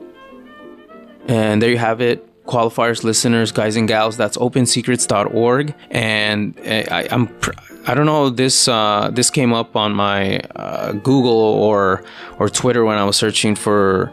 And 1.28 1.62
there 1.62 1.70
you 1.70 1.78
have 1.78 2.00
it 2.00 2.31
qualifiers 2.46 3.04
listeners 3.04 3.52
guys 3.52 3.76
and 3.76 3.86
gals 3.86 4.16
that's 4.16 4.36
opensecrets.org 4.36 5.74
and 5.90 6.58
eh, 6.64 6.84
I, 6.90 7.02
am 7.14 7.28
I 7.86 7.94
don't 7.94 8.06
know 8.06 8.30
this 8.30 8.68
uh, 8.68 9.10
this 9.12 9.30
came 9.30 9.52
up 9.52 9.74
on 9.76 9.92
my 9.92 10.38
uh, 10.56 10.92
Google 10.92 11.32
or 11.32 12.04
or 12.38 12.48
Twitter 12.48 12.84
when 12.84 12.98
I 12.98 13.04
was 13.04 13.16
searching 13.16 13.54
for 13.54 14.12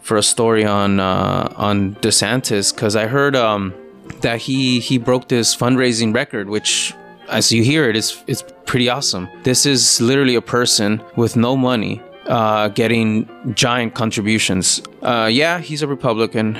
for 0.00 0.16
a 0.16 0.22
story 0.22 0.64
on 0.64 1.00
uh, 1.00 1.52
on 1.56 1.94
DeSantis 1.96 2.74
because 2.74 2.96
I 2.96 3.06
heard 3.06 3.34
um, 3.34 3.74
that 4.20 4.40
he 4.40 4.80
he 4.80 4.98
broke 4.98 5.28
this 5.28 5.56
fundraising 5.56 6.14
record 6.14 6.48
which 6.48 6.94
as 7.28 7.52
you 7.52 7.62
hear 7.62 7.88
it 7.88 7.96
is 7.96 8.22
it's 8.26 8.44
pretty 8.66 8.88
awesome. 8.88 9.28
This 9.42 9.64
is 9.66 10.00
literally 10.00 10.34
a 10.34 10.42
person 10.42 11.02
with 11.16 11.36
no 11.36 11.56
money 11.56 12.02
uh, 12.26 12.68
getting 12.68 13.28
giant 13.54 13.94
contributions. 13.94 14.82
Uh, 15.02 15.28
yeah 15.30 15.60
he's 15.60 15.82
a 15.82 15.86
Republican 15.86 16.58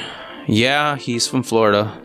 yeah, 0.48 0.96
he's 0.96 1.28
from 1.28 1.42
Florida. 1.42 2.00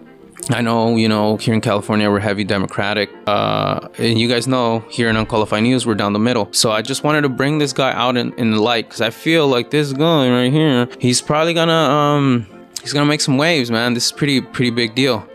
I 0.49 0.62
know, 0.62 0.97
you 0.97 1.08
know, 1.08 1.38
here 1.38 1.53
in 1.53 1.62
California, 1.62 2.12
we're 2.12 2.19
heavy 2.19 2.43
Democratic. 2.43 3.10
Uh, 3.25 3.88
and 3.97 4.19
you 4.19 4.27
guys 4.27 4.47
know, 4.47 4.79
here 4.89 5.10
in 5.10 5.15
Unqualified 5.15 5.63
News, 5.63 5.86
we're 5.86 5.95
down 5.95 6.12
the 6.12 6.19
middle. 6.19 6.49
So 6.51 6.69
I 6.71 6.82
just 6.82 7.03
wanted 7.03 7.21
to 7.21 7.29
bring 7.29 7.60
this 7.60 7.71
guy 7.71 7.93
out 7.93 8.17
in, 8.17 8.34
in 8.34 8.51
the 8.51 8.62
light 8.62 8.88
because 8.88 8.99
I 8.99 9.10
feel 9.10 9.47
like 9.47 9.71
this 9.71 9.93
guy 9.93 10.29
right 10.29 10.51
here, 10.51 10.89
he's 10.99 11.21
probably 11.21 11.53
gonna, 11.53 11.71
um, 11.71 12.67
he's 12.82 12.91
gonna 12.91 13.06
make 13.06 13.21
some 13.21 13.38
waves, 13.38 13.71
man. 13.71 13.93
This 13.93 14.08
is 14.08 14.12
pretty, 14.12 14.41
pretty 14.41 14.71
big 14.71 14.95
deal. 14.95 15.25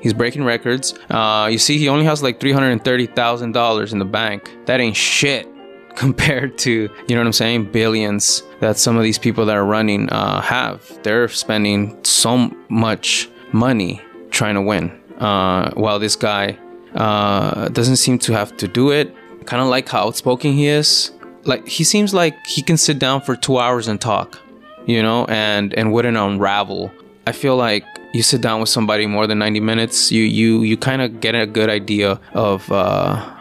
He's 0.00 0.14
breaking 0.14 0.44
records. 0.44 0.94
Uh, 1.10 1.48
you 1.50 1.58
see, 1.58 1.78
he 1.78 1.88
only 1.88 2.04
has 2.04 2.22
like 2.22 2.38
$330,000 2.38 3.92
in 3.92 3.98
the 3.98 4.04
bank. 4.04 4.50
That 4.66 4.80
ain't 4.80 4.96
shit 4.96 5.51
compared 5.96 6.58
to, 6.58 6.70
you 6.70 7.14
know 7.14 7.18
what 7.18 7.26
I'm 7.26 7.32
saying, 7.32 7.72
billions 7.72 8.42
that 8.60 8.78
some 8.78 8.96
of 8.96 9.02
these 9.02 9.18
people 9.18 9.46
that 9.46 9.56
are 9.56 9.64
running 9.64 10.08
uh, 10.10 10.40
have. 10.40 10.98
They're 11.02 11.28
spending 11.28 12.02
so 12.04 12.50
much 12.68 13.28
money 13.52 14.00
trying 14.30 14.54
to 14.54 14.62
win, 14.62 14.90
uh, 15.18 15.72
while 15.74 15.98
this 15.98 16.16
guy 16.16 16.58
uh, 16.94 17.68
doesn't 17.68 17.96
seem 17.96 18.18
to 18.20 18.32
have 18.32 18.56
to 18.58 18.68
do 18.68 18.90
it. 18.90 19.14
Kind 19.46 19.62
of 19.62 19.68
like 19.68 19.88
how 19.88 20.06
outspoken 20.06 20.52
he 20.52 20.66
is. 20.66 21.10
Like 21.44 21.66
he 21.66 21.84
seems 21.84 22.14
like 22.14 22.46
he 22.46 22.62
can 22.62 22.76
sit 22.76 22.98
down 22.98 23.20
for 23.22 23.34
two 23.34 23.58
hours 23.58 23.88
and 23.88 24.00
talk, 24.00 24.38
you 24.86 25.02
know, 25.02 25.24
and 25.26 25.74
and 25.74 25.92
wouldn't 25.92 26.16
unravel. 26.16 26.92
I 27.26 27.32
feel 27.32 27.56
like 27.56 27.84
you 28.12 28.22
sit 28.22 28.40
down 28.40 28.60
with 28.60 28.68
somebody 28.68 29.06
more 29.06 29.26
than 29.26 29.38
90 29.38 29.60
minutes, 29.60 30.12
you 30.12 30.22
you 30.22 30.62
you 30.62 30.76
kind 30.76 31.02
of 31.02 31.20
get 31.20 31.34
a 31.34 31.46
good 31.46 31.68
idea 31.68 32.20
of 32.34 32.70
uh, 32.70 33.31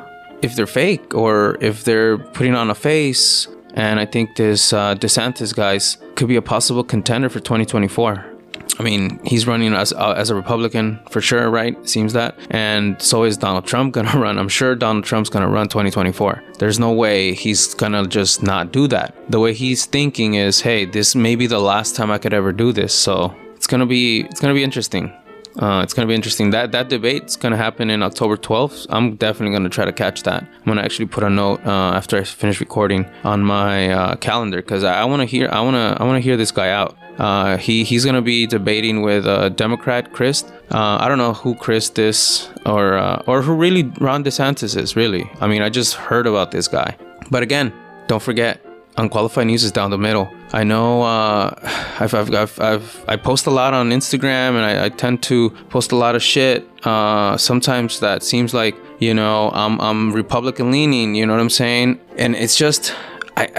if 0.41 0.55
they're 0.55 0.67
fake 0.67 1.13
or 1.13 1.57
if 1.61 1.83
they're 1.83 2.17
putting 2.17 2.55
on 2.55 2.69
a 2.69 2.75
face. 2.75 3.47
And 3.73 3.99
I 3.99 4.05
think 4.05 4.35
this 4.35 4.73
uh, 4.73 4.95
DeSantis 4.95 5.55
guys 5.55 5.97
could 6.15 6.27
be 6.27 6.35
a 6.35 6.41
possible 6.41 6.83
contender 6.83 7.29
for 7.29 7.39
2024. 7.39 8.31
I 8.79 8.83
mean, 8.83 9.19
he's 9.23 9.45
running 9.45 9.73
as 9.73 9.93
uh, 9.93 10.13
as 10.17 10.29
a 10.29 10.35
Republican 10.35 10.99
for 11.09 11.21
sure, 11.21 11.49
right? 11.49 11.77
Seems 11.87 12.13
that, 12.13 12.35
and 12.49 12.99
so 13.01 13.23
is 13.23 13.37
Donald 13.37 13.65
Trump 13.65 13.93
gonna 13.95 14.17
run. 14.19 14.39
I'm 14.39 14.49
sure 14.49 14.75
Donald 14.75 15.05
Trump's 15.05 15.29
gonna 15.29 15.49
run 15.49 15.67
2024. 15.67 16.43
There's 16.57 16.79
no 16.79 16.91
way 16.91 17.33
he's 17.33 17.73
gonna 17.75 18.07
just 18.07 18.41
not 18.41 18.71
do 18.71 18.87
that. 18.87 19.13
The 19.29 19.39
way 19.39 19.53
he's 19.53 19.85
thinking 19.85 20.35
is, 20.35 20.61
hey, 20.61 20.85
this 20.85 21.15
may 21.15 21.35
be 21.35 21.47
the 21.47 21.59
last 21.59 21.95
time 21.95 22.11
I 22.11 22.17
could 22.17 22.33
ever 22.33 22.51
do 22.51 22.71
this, 22.71 22.93
so 22.93 23.35
it's 23.55 23.67
gonna 23.67 23.85
be 23.85 24.21
it's 24.21 24.39
gonna 24.39 24.55
be 24.55 24.63
interesting. 24.63 25.13
Uh, 25.57 25.81
it's 25.83 25.93
gonna 25.93 26.07
be 26.07 26.15
interesting. 26.15 26.51
That 26.51 26.71
that 26.71 26.89
debate's 26.89 27.35
gonna 27.35 27.57
happen 27.57 27.89
in 27.89 28.03
October 28.03 28.37
12th. 28.37 28.87
I'm 28.89 29.15
definitely 29.15 29.53
gonna 29.55 29.69
try 29.69 29.85
to 29.85 29.91
catch 29.91 30.23
that. 30.23 30.43
I'm 30.43 30.65
gonna 30.65 30.81
actually 30.81 31.07
put 31.07 31.23
a 31.23 31.29
note 31.29 31.65
uh, 31.65 31.91
after 31.93 32.17
I 32.17 32.23
finish 32.23 32.59
recording 32.59 33.05
on 33.23 33.43
my 33.43 33.91
uh, 33.91 34.15
calendar 34.15 34.57
because 34.57 34.83
I, 34.83 35.01
I 35.01 35.05
want 35.05 35.21
to 35.21 35.25
hear. 35.25 35.49
I 35.51 35.61
wanna 35.61 35.97
I 35.99 36.03
wanna 36.03 36.21
hear 36.21 36.37
this 36.37 36.51
guy 36.51 36.69
out. 36.69 36.97
Uh, 37.19 37.57
he 37.57 37.83
he's 37.83 38.05
gonna 38.05 38.21
be 38.21 38.47
debating 38.47 39.01
with 39.01 39.25
a 39.27 39.49
Democrat 39.49 40.13
Crist. 40.13 40.51
Uh, 40.71 40.97
I 41.01 41.07
don't 41.09 41.17
know 41.17 41.33
who 41.33 41.55
Crist 41.55 41.99
is 41.99 42.49
or 42.65 42.95
uh, 42.97 43.21
or 43.27 43.41
who 43.41 43.53
really 43.53 43.83
Ron 43.99 44.23
DeSantis 44.23 44.77
is. 44.77 44.95
Really, 44.95 45.29
I 45.41 45.47
mean, 45.47 45.61
I 45.61 45.69
just 45.69 45.95
heard 45.95 46.27
about 46.27 46.51
this 46.51 46.67
guy. 46.67 46.97
But 47.29 47.43
again, 47.43 47.73
don't 48.07 48.21
forget, 48.23 48.65
unqualified 48.97 49.47
news 49.47 49.63
is 49.63 49.71
down 49.71 49.91
the 49.91 49.97
middle. 49.97 50.31
I 50.53 50.63
know 50.63 51.03
uh, 51.03 51.53
I've, 51.99 52.13
I've, 52.13 52.33
I've, 52.33 52.59
I've, 52.59 53.05
i 53.07 53.15
post 53.15 53.45
a 53.45 53.51
lot 53.51 53.73
on 53.73 53.89
Instagram 53.91 54.55
and 54.55 54.65
I, 54.65 54.85
I 54.85 54.89
tend 54.89 55.23
to 55.23 55.51
post 55.69 55.91
a 55.91 55.95
lot 55.95 56.15
of 56.15 56.23
shit. 56.23 56.67
Uh, 56.85 57.37
sometimes 57.37 57.99
that 57.99 58.23
seems 58.23 58.53
like, 58.53 58.75
you 58.99 59.13
know, 59.13 59.51
I'm, 59.51 59.79
I'm 59.79 60.11
Republican 60.13 60.71
leaning, 60.71 61.15
you 61.15 61.25
know 61.25 61.33
what 61.33 61.41
I'm 61.41 61.49
saying? 61.49 61.99
And 62.17 62.35
it's 62.35 62.55
just, 62.55 62.95
I, 63.37 63.49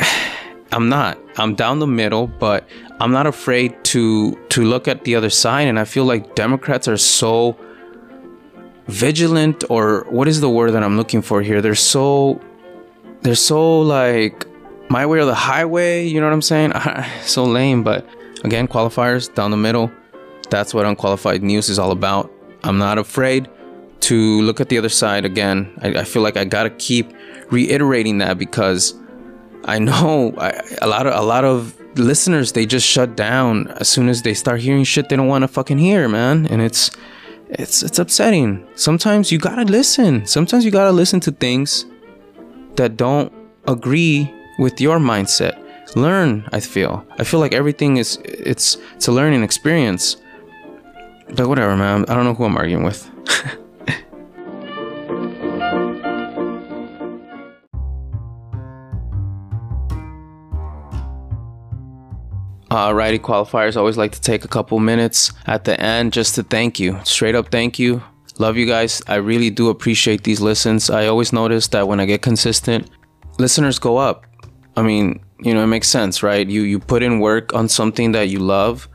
I'm 0.72 0.88
not. 0.88 1.18
I'm 1.37 1.55
down 1.55 1.81
the 1.81 1.87
middle, 1.87 2.26
but 2.26 2.66
I'm 2.98 3.12
not 3.12 3.26
afraid 3.26 3.85
to 3.85 4.38
to 4.50 4.64
look 4.64 4.88
at 4.88 5.05
the 5.05 5.16
other 5.16 5.28
side. 5.28 5.68
And 5.68 5.78
I 5.78 5.85
feel 5.85 6.05
like 6.05 6.35
Democrats 6.35 6.88
are 6.88 6.96
so 6.96 7.59
vigilant, 8.87 9.64
or 9.68 10.07
what 10.09 10.28
is 10.28 10.40
the 10.40 10.48
word 10.48 10.70
that 10.72 10.83
I'm 10.83 10.96
looking 10.96 11.20
for 11.20 11.42
here? 11.42 11.61
They're 11.61 11.74
so 11.74 12.40
they're 13.20 13.35
so 13.35 13.81
like 13.81 14.46
my 14.92 15.07
way 15.07 15.18
or 15.18 15.24
the 15.24 15.35
highway. 15.35 16.07
You 16.07 16.20
know 16.20 16.26
what 16.26 16.35
I'm 16.35 16.42
saying? 16.42 16.72
Ah, 16.85 17.09
so 17.22 17.44
lame, 17.44 17.83
but 17.83 18.07
again, 18.44 18.68
qualifiers 18.68 19.33
down 19.35 19.50
the 19.50 19.57
middle. 19.57 19.90
That's 20.50 20.74
what 20.74 20.85
unqualified 20.85 21.42
news 21.42 21.68
is 21.68 21.78
all 21.78 21.92
about. 21.92 22.31
I'm 22.62 22.78
not 22.78 22.98
afraid 22.98 23.48
to 24.00 24.42
look 24.42 24.61
at 24.61 24.68
the 24.68 24.78
other 24.78 24.88
side 24.88 25.24
again. 25.24 25.72
I, 25.81 26.00
I 26.00 26.05
feel 26.05 26.22
like 26.22 26.37
I 26.37 26.44
gotta 26.44 26.70
keep 26.70 27.12
reiterating 27.50 28.18
that 28.18 28.37
because 28.37 28.94
I 29.64 29.78
know 29.78 30.35
I, 30.38 30.61
a 30.83 30.88
lot 30.88 31.07
of 31.07 31.14
a 31.14 31.22
lot 31.22 31.44
of 31.44 31.78
listeners 31.96 32.52
they 32.52 32.66
just 32.66 32.87
shut 32.87 33.16
down 33.16 33.68
as 33.83 33.88
soon 33.88 34.09
as 34.09 34.22
they 34.22 34.35
start 34.35 34.61
hearing 34.61 34.85
shit 34.85 35.09
they 35.09 35.16
don't 35.16 35.28
want 35.28 35.42
to 35.42 35.48
fucking 35.48 35.78
hear, 35.78 36.09
man. 36.09 36.46
And 36.46 36.61
it's 36.61 36.90
it's 37.48 37.83
it's 37.83 37.98
upsetting. 37.98 38.66
Sometimes 38.74 39.33
you 39.33 39.38
gotta 39.38 39.64
listen. 39.64 40.26
Sometimes 40.26 40.64
you 40.64 40.70
gotta 40.70 40.92
listen 40.92 41.20
to 41.20 41.31
things 41.31 41.87
that 42.76 42.96
don't 42.96 43.33
agree 43.66 44.31
with 44.62 44.81
your 44.81 44.98
mindset. 44.98 45.59
Learn, 45.96 46.48
I 46.53 46.61
feel. 46.61 47.05
I 47.18 47.25
feel 47.25 47.40
like 47.40 47.53
everything 47.53 47.98
is 47.98 48.18
it's 48.25 48.79
it's 48.94 49.09
a 49.09 49.12
learning 49.12 49.42
experience. 49.42 50.16
But 51.35 51.48
whatever, 51.48 51.77
man. 51.77 52.05
I 52.09 52.14
don't 52.14 52.25
know 52.25 52.35
who 52.35 52.44
I'm 52.44 52.57
arguing 52.57 52.85
with. 52.85 53.11
Alrighty, 62.70 63.18
qualifiers 63.18 63.77
always 63.77 63.98
like 63.98 64.12
to 64.12 64.20
take 64.20 64.46
a 64.46 64.48
couple 64.48 64.79
minutes 64.79 65.31
at 65.46 65.64
the 65.64 65.79
end 65.79 66.14
just 66.14 66.35
to 66.37 66.42
thank 66.42 66.81
you. 66.81 66.98
Straight 67.05 67.35
up 67.35 67.51
thank 67.51 67.79
you. 67.79 68.03
Love 68.38 68.57
you 68.57 68.66
guys. 68.66 69.03
I 69.07 69.16
really 69.16 69.51
do 69.51 69.68
appreciate 69.68 70.25
these 70.25 70.40
listens. 70.40 70.88
I 70.88 71.07
always 71.07 71.35
notice 71.35 71.68
that 71.68 71.87
when 71.87 72.01
I 72.01 72.07
get 72.07 72.22
consistent, 72.22 72.88
listeners 73.38 73.79
go 73.79 73.98
up. 73.98 74.27
I 74.76 74.82
mean, 74.82 75.20
you 75.40 75.54
know, 75.54 75.62
it 75.62 75.66
makes 75.68 75.88
sense, 75.88 76.22
right? 76.22 76.48
You 76.48 76.62
you 76.62 76.78
put 76.78 77.02
in 77.02 77.20
work 77.20 77.54
on 77.54 77.68
something 77.68 78.12
that 78.12 78.28
you 78.28 78.38
love 78.38 78.88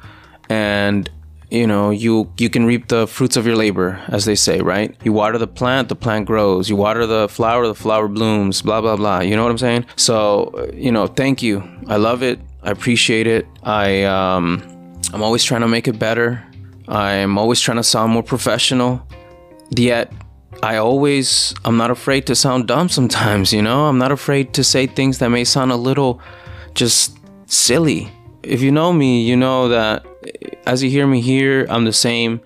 and 0.50 1.10
you 1.50 1.66
know, 1.66 1.92
you 1.92 2.30
you 2.38 2.50
can 2.50 2.66
reap 2.66 2.90
the 2.90 3.08
fruits 3.08 3.38
of 3.38 3.46
your 3.46 3.56
labor, 3.56 4.04
as 4.10 4.26
they 4.26 4.36
say, 4.36 4.60
right? 4.60 4.96
You 5.04 5.14
water 5.14 5.38
the 5.38 5.48
plant, 5.48 5.88
the 5.88 5.96
plant 5.96 6.26
grows. 6.26 6.70
You 6.70 6.76
water 6.76 7.06
the 7.06 7.30
flower, 7.30 7.68
the 7.68 7.76
flower 7.76 8.08
blooms, 8.08 8.62
blah 8.62 8.82
blah 8.82 8.98
blah. 8.98 9.20
You 9.22 9.36
know 9.36 9.44
what 9.44 9.52
I'm 9.52 9.58
saying? 9.58 9.86
So, 9.96 10.70
you 10.74 10.92
know, 10.92 11.08
thank 11.08 11.42
you. 11.42 11.64
I 11.88 11.98
love 11.98 12.22
it. 12.22 12.40
I 12.64 12.72
appreciate 12.72 13.28
it. 13.28 13.48
I 13.64 14.04
um 14.04 14.62
I'm 15.14 15.24
always 15.24 15.44
trying 15.44 15.62
to 15.62 15.70
make 15.70 15.88
it 15.88 15.98
better. 15.98 16.44
I'm 16.90 17.38
always 17.38 17.62
trying 17.62 17.78
to 17.78 17.84
sound 17.84 18.12
more 18.12 18.24
professional. 18.24 19.08
Yet 19.70 20.12
I 20.64 20.78
always, 20.78 21.54
I'm 21.66 21.78
not 21.78 21.92
afraid 21.92 22.26
to 22.28 22.36
sound 22.36 22.68
dumb 22.68 22.90
sometimes, 22.90 23.54
you 23.54 23.62
know? 23.62 23.86
I'm 23.86 23.98
not 23.98 24.12
afraid 24.12 24.54
to 24.54 24.64
say 24.64 24.88
things 24.88 25.20
that 25.20 25.30
may 25.30 25.44
sound 25.44 25.72
a 25.72 25.76
little 25.76 26.20
just 26.74 27.18
silly. 27.46 28.12
If 28.44 28.62
you 28.62 28.72
know 28.72 28.92
me, 28.92 29.24
you 29.24 29.36
know 29.36 29.70
that 29.70 30.06
as 30.66 30.82
you 30.82 30.90
hear 30.90 31.06
me 31.06 31.22
here, 31.22 31.68
I'm 31.70 31.86
the 31.86 31.94
same 31.94 32.42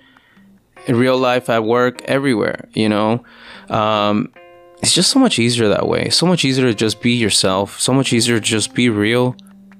in 0.88 0.97
real 0.97 1.17
life, 1.17 1.50
at 1.50 1.63
work, 1.63 2.02
everywhere, 2.04 2.67
you 2.74 2.89
know? 2.89 3.24
Um, 3.69 4.34
it's 4.82 4.93
just 4.93 5.12
so 5.12 5.19
much 5.19 5.39
easier 5.39 5.69
that 5.69 5.88
way. 5.88 6.10
So 6.10 6.26
much 6.26 6.43
easier 6.43 6.65
to 6.65 6.74
just 6.74 7.02
be 7.02 7.12
yourself. 7.12 7.80
So 7.80 7.93
much 7.93 8.12
easier 8.12 8.39
to 8.39 8.45
just 8.45 8.74
be 8.74 8.89
real. 8.89 9.36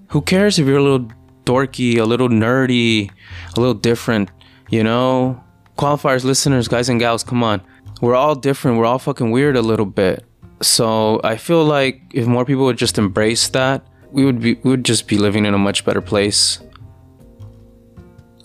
Who 0.10 0.22
cares 0.22 0.58
if 0.58 0.68
you're 0.68 0.78
a 0.78 0.84
little 0.84 1.12
dorky, 1.44 1.98
a 1.98 2.06
little 2.06 2.30
nerdy, 2.30 3.12
a 3.58 3.60
little 3.60 3.74
different, 3.74 4.30
you 4.70 4.84
know? 4.84 5.44
Qualifiers, 5.78 6.24
listeners, 6.24 6.68
guys 6.68 6.88
and 6.88 7.00
gals, 7.00 7.24
come 7.24 7.44
on 7.44 7.62
we're 8.02 8.16
all 8.16 8.36
different. 8.36 8.78
We're 8.78 8.86
all 8.86 9.00
fucking 9.00 9.32
weird 9.32 9.56
a 9.56 9.62
little 9.62 9.86
bit. 9.86 10.26
So 10.62 11.22
I 11.24 11.38
feel 11.38 11.64
like 11.64 12.02
if 12.14 12.28
more 12.28 12.46
people 12.46 12.66
would 12.66 12.78
just 12.78 12.98
embrace 12.98 13.48
that, 13.50 13.86
we 14.12 14.26
would 14.26 14.42
be 14.42 14.56
we 14.56 14.72
would 14.72 14.84
just 14.84 15.08
be 15.08 15.18
living 15.18 15.46
in 15.46 15.54
a 15.54 15.58
much 15.58 15.86
better 15.86 16.02
place. 16.02 16.60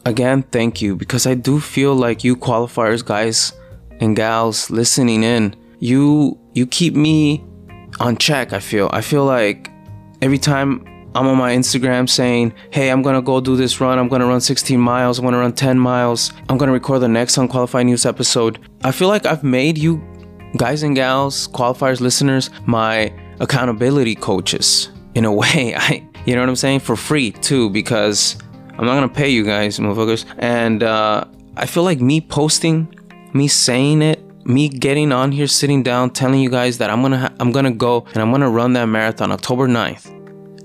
Again, 0.04 0.44
thank 0.44 0.80
you 0.80 0.94
because 0.94 1.26
I 1.26 1.34
do 1.34 1.58
feel 1.58 1.94
like 1.94 2.22
you 2.22 2.36
qualifiers 2.36 3.04
guys 3.04 3.52
and 3.98 4.14
gals 4.14 4.70
listening 4.70 5.24
in, 5.24 5.56
you 5.80 6.38
you 6.54 6.66
keep 6.66 6.94
me 6.94 7.44
on 7.98 8.16
check, 8.16 8.52
I 8.52 8.60
feel. 8.60 8.88
I 8.92 9.00
feel 9.00 9.24
like 9.24 9.70
every 10.22 10.38
time 10.38 10.84
I'm 11.16 11.26
on 11.28 11.38
my 11.38 11.54
Instagram 11.54 12.08
saying, 12.08 12.52
hey, 12.70 12.90
I'm 12.90 13.00
gonna 13.00 13.22
go 13.22 13.40
do 13.40 13.56
this 13.56 13.80
run. 13.80 13.98
I'm 13.98 14.06
gonna 14.08 14.26
run 14.26 14.40
16 14.40 14.78
miles. 14.78 15.18
I'm 15.18 15.24
gonna 15.24 15.38
run 15.38 15.52
10 15.54 15.78
miles. 15.78 16.32
I'm 16.48 16.58
gonna 16.58 16.72
record 16.72 17.00
the 17.00 17.08
next 17.08 17.38
Unqualified 17.38 17.86
News 17.86 18.04
episode. 18.04 18.58
I 18.84 18.92
feel 18.92 19.08
like 19.08 19.24
I've 19.24 19.42
made 19.42 19.78
you 19.78 20.02
guys 20.58 20.82
and 20.82 20.94
gals, 20.94 21.48
qualifiers, 21.48 22.00
listeners, 22.00 22.50
my 22.66 23.12
accountability 23.40 24.14
coaches 24.14 24.90
in 25.14 25.24
a 25.24 25.32
way. 25.42 25.74
I, 25.74 26.06
you 26.26 26.34
know 26.34 26.42
what 26.42 26.50
I'm 26.50 26.56
saying? 26.56 26.80
For 26.80 26.96
free 26.96 27.30
too, 27.30 27.70
because 27.70 28.36
I'm 28.78 28.84
not 28.84 28.94
gonna 28.94 29.08
pay 29.08 29.30
you 29.30 29.42
guys, 29.42 29.78
motherfuckers. 29.78 30.26
And 30.38 30.82
uh, 30.82 31.24
I 31.56 31.64
feel 31.64 31.82
like 31.82 31.98
me 32.00 32.20
posting, 32.20 32.94
me 33.32 33.48
saying 33.48 34.02
it, 34.02 34.20
me 34.46 34.68
getting 34.68 35.12
on 35.12 35.32
here, 35.32 35.46
sitting 35.46 35.82
down, 35.82 36.10
telling 36.10 36.40
you 36.40 36.50
guys 36.50 36.76
that 36.78 36.90
I'm 36.90 37.00
gonna 37.00 37.18
ha- 37.18 37.32
I'm 37.40 37.52
gonna 37.52 37.70
go 37.72 38.04
and 38.12 38.18
I'm 38.18 38.30
gonna 38.30 38.50
run 38.50 38.74
that 38.74 38.84
marathon 38.84 39.32
October 39.32 39.66
9th. 39.66 40.12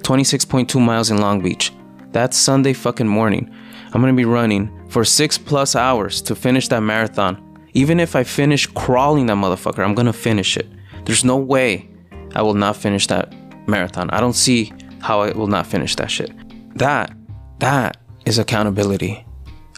26.2 0.02 0.80
miles 0.80 1.12
in 1.12 1.20
Long 1.20 1.42
Beach. 1.42 1.72
That's 2.12 2.38
Sunday 2.38 2.74
fucking 2.74 3.08
morning. 3.08 3.54
I'm 3.94 4.02
gonna 4.02 4.14
be 4.14 4.26
running 4.26 4.70
for 4.90 5.04
six 5.06 5.38
plus 5.38 5.76
hours 5.76 6.22
to 6.24 6.36
finish 6.36 6.68
that 6.70 6.82
marathon. 6.82 7.42
Even 7.74 8.00
if 8.00 8.16
I 8.16 8.24
finish 8.24 8.68
crawling 8.68 9.28
that 9.28 9.38
motherfucker, 9.38 9.84
I'm 9.84 9.96
gonna 9.96 10.14
finish 10.14 10.58
it. 10.58 10.68
There's 11.06 11.24
no 11.24 11.38
way 11.38 11.90
I 12.36 12.42
will 12.42 12.54
not 12.54 12.76
finish 12.76 13.08
that 13.08 13.34
marathon. 13.68 14.10
I 14.10 14.20
don't 14.20 14.34
see 14.36 14.74
how 15.00 15.22
I 15.22 15.32
will 15.32 15.48
not 15.48 15.68
finish 15.68 15.96
that 15.96 16.12
shit. 16.12 16.32
That, 16.78 17.16
that 17.60 17.98
is 18.26 18.40
accountability. 18.40 19.26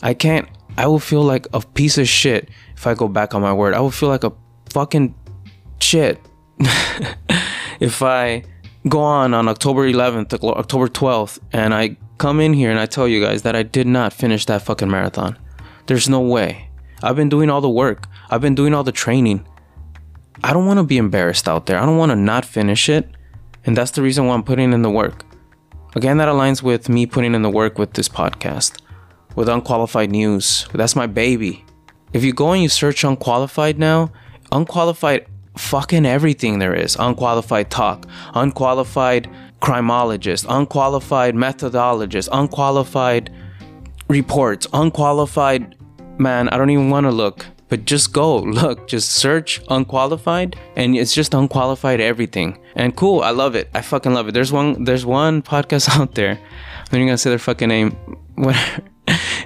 I 0.01 0.13
can't, 0.13 0.47
I 0.77 0.87
will 0.87 0.99
feel 0.99 1.23
like 1.23 1.47
a 1.53 1.61
piece 1.61 1.97
of 1.97 2.07
shit 2.07 2.49
if 2.75 2.85
I 2.87 2.93
go 2.93 3.07
back 3.07 3.33
on 3.33 3.41
my 3.41 3.53
word. 3.53 3.73
I 3.73 3.79
will 3.79 3.91
feel 3.91 4.09
like 4.09 4.23
a 4.23 4.33
fucking 4.71 5.15
shit 5.79 6.19
if 7.79 8.01
I 8.01 8.43
go 8.87 8.99
on 8.99 9.33
on 9.33 9.47
October 9.47 9.87
11th, 9.89 10.33
October 10.43 10.87
12th, 10.87 11.39
and 11.51 11.73
I 11.73 11.97
come 12.17 12.39
in 12.39 12.53
here 12.53 12.69
and 12.69 12.79
I 12.79 12.85
tell 12.85 13.07
you 13.07 13.21
guys 13.21 13.41
that 13.43 13.55
I 13.55 13.63
did 13.63 13.87
not 13.87 14.13
finish 14.13 14.45
that 14.45 14.61
fucking 14.61 14.89
marathon. 14.89 15.37
There's 15.87 16.09
no 16.09 16.21
way. 16.21 16.69
I've 17.01 17.15
been 17.15 17.29
doing 17.29 17.49
all 17.49 17.61
the 17.61 17.69
work, 17.69 18.07
I've 18.29 18.41
been 18.41 18.55
doing 18.55 18.73
all 18.73 18.83
the 18.83 18.91
training. 18.91 19.45
I 20.43 20.51
don't 20.51 20.65
want 20.65 20.79
to 20.79 20.83
be 20.83 20.97
embarrassed 20.97 21.47
out 21.47 21.67
there. 21.67 21.77
I 21.77 21.85
don't 21.85 21.97
want 21.97 22.11
to 22.11 22.17
not 22.17 22.43
finish 22.43 22.89
it. 22.89 23.07
And 23.65 23.77
that's 23.77 23.91
the 23.91 24.01
reason 24.01 24.25
why 24.25 24.33
I'm 24.33 24.43
putting 24.43 24.73
in 24.73 24.81
the 24.81 24.89
work. 24.89 25.23
Again, 25.95 26.17
that 26.17 26.27
aligns 26.27 26.61
with 26.61 26.89
me 26.89 27.05
putting 27.05 27.33
in 27.33 27.43
the 27.43 27.49
work 27.49 27.77
with 27.77 27.93
this 27.93 28.09
podcast, 28.09 28.81
with 29.35 29.47
Unqualified 29.47 30.11
News. 30.11 30.67
That's 30.73 30.95
my 30.95 31.07
baby. 31.07 31.63
If 32.11 32.23
you 32.23 32.33
go 32.33 32.51
and 32.51 32.63
you 32.63 32.69
search 32.69 33.03
Unqualified 33.03 33.79
now, 33.79 34.11
Unqualified 34.51 35.27
fucking 35.57 36.05
everything 36.05 36.59
there 36.59 36.73
is 36.73 36.95
unqualified 36.99 37.69
talk, 37.69 38.07
unqualified 38.33 39.29
criminologist, 39.59 40.45
unqualified 40.49 41.35
methodologist, 41.35 42.29
unqualified 42.31 43.31
reports, 44.09 44.67
unqualified 44.73 45.75
man, 46.17 46.49
I 46.49 46.57
don't 46.57 46.69
even 46.69 46.89
want 46.89 47.05
to 47.05 47.11
look. 47.11 47.45
But 47.69 47.85
just 47.85 48.13
go, 48.13 48.37
look, 48.61 48.87
just 48.87 49.11
search 49.11 49.61
unqualified 49.69 50.55
and 50.75 50.95
it's 50.95 51.13
just 51.13 51.33
unqualified 51.33 51.99
everything. 51.99 52.59
And 52.75 52.95
cool, 52.95 53.21
I 53.21 53.31
love 53.31 53.55
it. 53.55 53.69
I 53.73 53.81
fucking 53.81 54.13
love 54.13 54.27
it. 54.27 54.33
There's 54.33 54.51
one 54.51 54.83
there's 54.83 55.05
one 55.05 55.41
podcast 55.41 55.89
out 55.99 56.15
there. 56.15 56.39
I'm 56.91 56.99
not 56.99 57.05
gonna 57.05 57.17
say 57.17 57.29
their 57.29 57.39
fucking 57.39 57.69
name. 57.69 57.91
Whatever. 58.35 58.83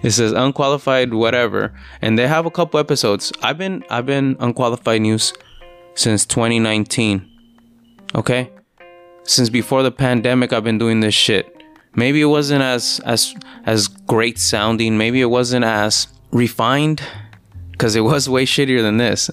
it 0.03 0.11
says 0.11 0.33
unqualified 0.33 1.13
whatever, 1.13 1.73
and 2.01 2.17
they 2.17 2.27
have 2.27 2.45
a 2.45 2.51
couple 2.51 2.79
episodes. 2.79 3.33
I've 3.41 3.57
been 3.57 3.83
I've 3.89 4.05
been 4.05 4.37
unqualified 4.39 5.01
news 5.01 5.33
since 5.97 6.25
2019. 6.25 7.29
Okay, 8.15 8.49
since 9.23 9.49
before 9.49 9.83
the 9.83 9.91
pandemic, 9.91 10.53
I've 10.53 10.63
been 10.63 10.77
doing 10.77 11.01
this 11.01 11.13
shit. 11.13 11.53
Maybe 11.95 12.21
it 12.21 12.25
wasn't 12.25 12.63
as 12.63 13.01
as 13.03 13.35
as 13.65 13.89
great 13.89 14.39
sounding. 14.39 14.97
Maybe 14.97 15.19
it 15.19 15.25
wasn't 15.25 15.65
as 15.65 16.07
refined, 16.31 17.01
because 17.77 17.95
it 17.95 18.01
was 18.01 18.27
way 18.27 18.45
shittier 18.45 18.81
than 18.81 18.97
this. 18.97 19.29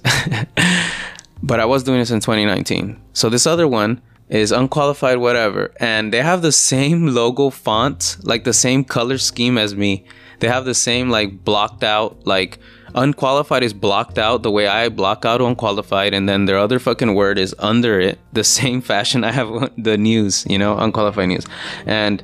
but 1.42 1.60
I 1.60 1.64
was 1.64 1.82
doing 1.82 2.00
this 2.00 2.10
in 2.10 2.20
2019. 2.20 3.00
So 3.14 3.30
this 3.30 3.46
other 3.46 3.66
one 3.66 4.02
is 4.28 4.52
unqualified 4.52 5.18
whatever 5.18 5.72
and 5.78 6.12
they 6.12 6.22
have 6.22 6.42
the 6.42 6.52
same 6.52 7.06
logo 7.14 7.50
font 7.50 8.16
like 8.22 8.44
the 8.44 8.54
same 8.54 8.82
color 8.82 9.18
scheme 9.18 9.58
as 9.58 9.76
me 9.76 10.02
they 10.40 10.48
have 10.48 10.64
the 10.64 10.74
same 10.74 11.10
like 11.10 11.44
blocked 11.44 11.84
out 11.84 12.26
like 12.26 12.58
unqualified 12.94 13.62
is 13.62 13.72
blocked 13.72 14.18
out 14.18 14.42
the 14.42 14.50
way 14.50 14.66
i 14.66 14.88
block 14.88 15.24
out 15.24 15.40
unqualified 15.40 16.14
and 16.14 16.28
then 16.28 16.44
their 16.44 16.58
other 16.58 16.78
fucking 16.78 17.14
word 17.14 17.38
is 17.38 17.54
under 17.58 18.00
it 18.00 18.18
the 18.32 18.44
same 18.58 18.80
fashion 18.80 19.24
i 19.24 19.32
have 19.32 19.48
the 19.78 19.96
news 19.98 20.46
you 20.48 20.58
know 20.58 20.78
unqualified 20.78 21.28
news 21.28 21.46
and 21.86 22.22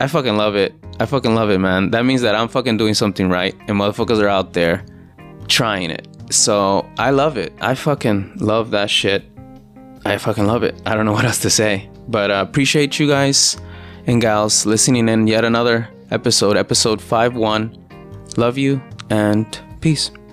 i 0.00 0.06
fucking 0.06 0.36
love 0.36 0.54
it 0.54 0.74
i 1.00 1.06
fucking 1.06 1.34
love 1.34 1.50
it 1.50 1.58
man 1.58 1.90
that 1.90 2.04
means 2.04 2.22
that 2.22 2.34
i'm 2.34 2.48
fucking 2.48 2.76
doing 2.76 2.94
something 2.94 3.28
right 3.28 3.54
and 3.68 3.78
motherfuckers 3.78 4.22
are 4.22 4.28
out 4.28 4.52
there 4.52 4.84
trying 5.48 5.90
it 5.90 6.06
so 6.30 6.88
i 6.98 7.10
love 7.10 7.36
it 7.36 7.52
i 7.60 7.74
fucking 7.74 8.32
love 8.36 8.70
that 8.70 8.88
shit 8.88 9.24
I 10.06 10.18
fucking 10.18 10.46
love 10.46 10.62
it. 10.64 10.80
I 10.84 10.94
don't 10.94 11.06
know 11.06 11.12
what 11.12 11.24
else 11.24 11.38
to 11.40 11.50
say. 11.50 11.88
But 12.08 12.30
uh, 12.30 12.44
appreciate 12.46 12.98
you 12.98 13.08
guys 13.08 13.56
and 14.06 14.20
gals 14.20 14.66
listening 14.66 15.08
in 15.08 15.26
yet 15.26 15.44
another 15.44 15.88
episode, 16.10 16.56
episode 16.56 17.00
5 17.00 17.34
1. 17.34 17.86
Love 18.36 18.58
you 18.58 18.82
and 19.08 19.58
peace. 19.84 20.23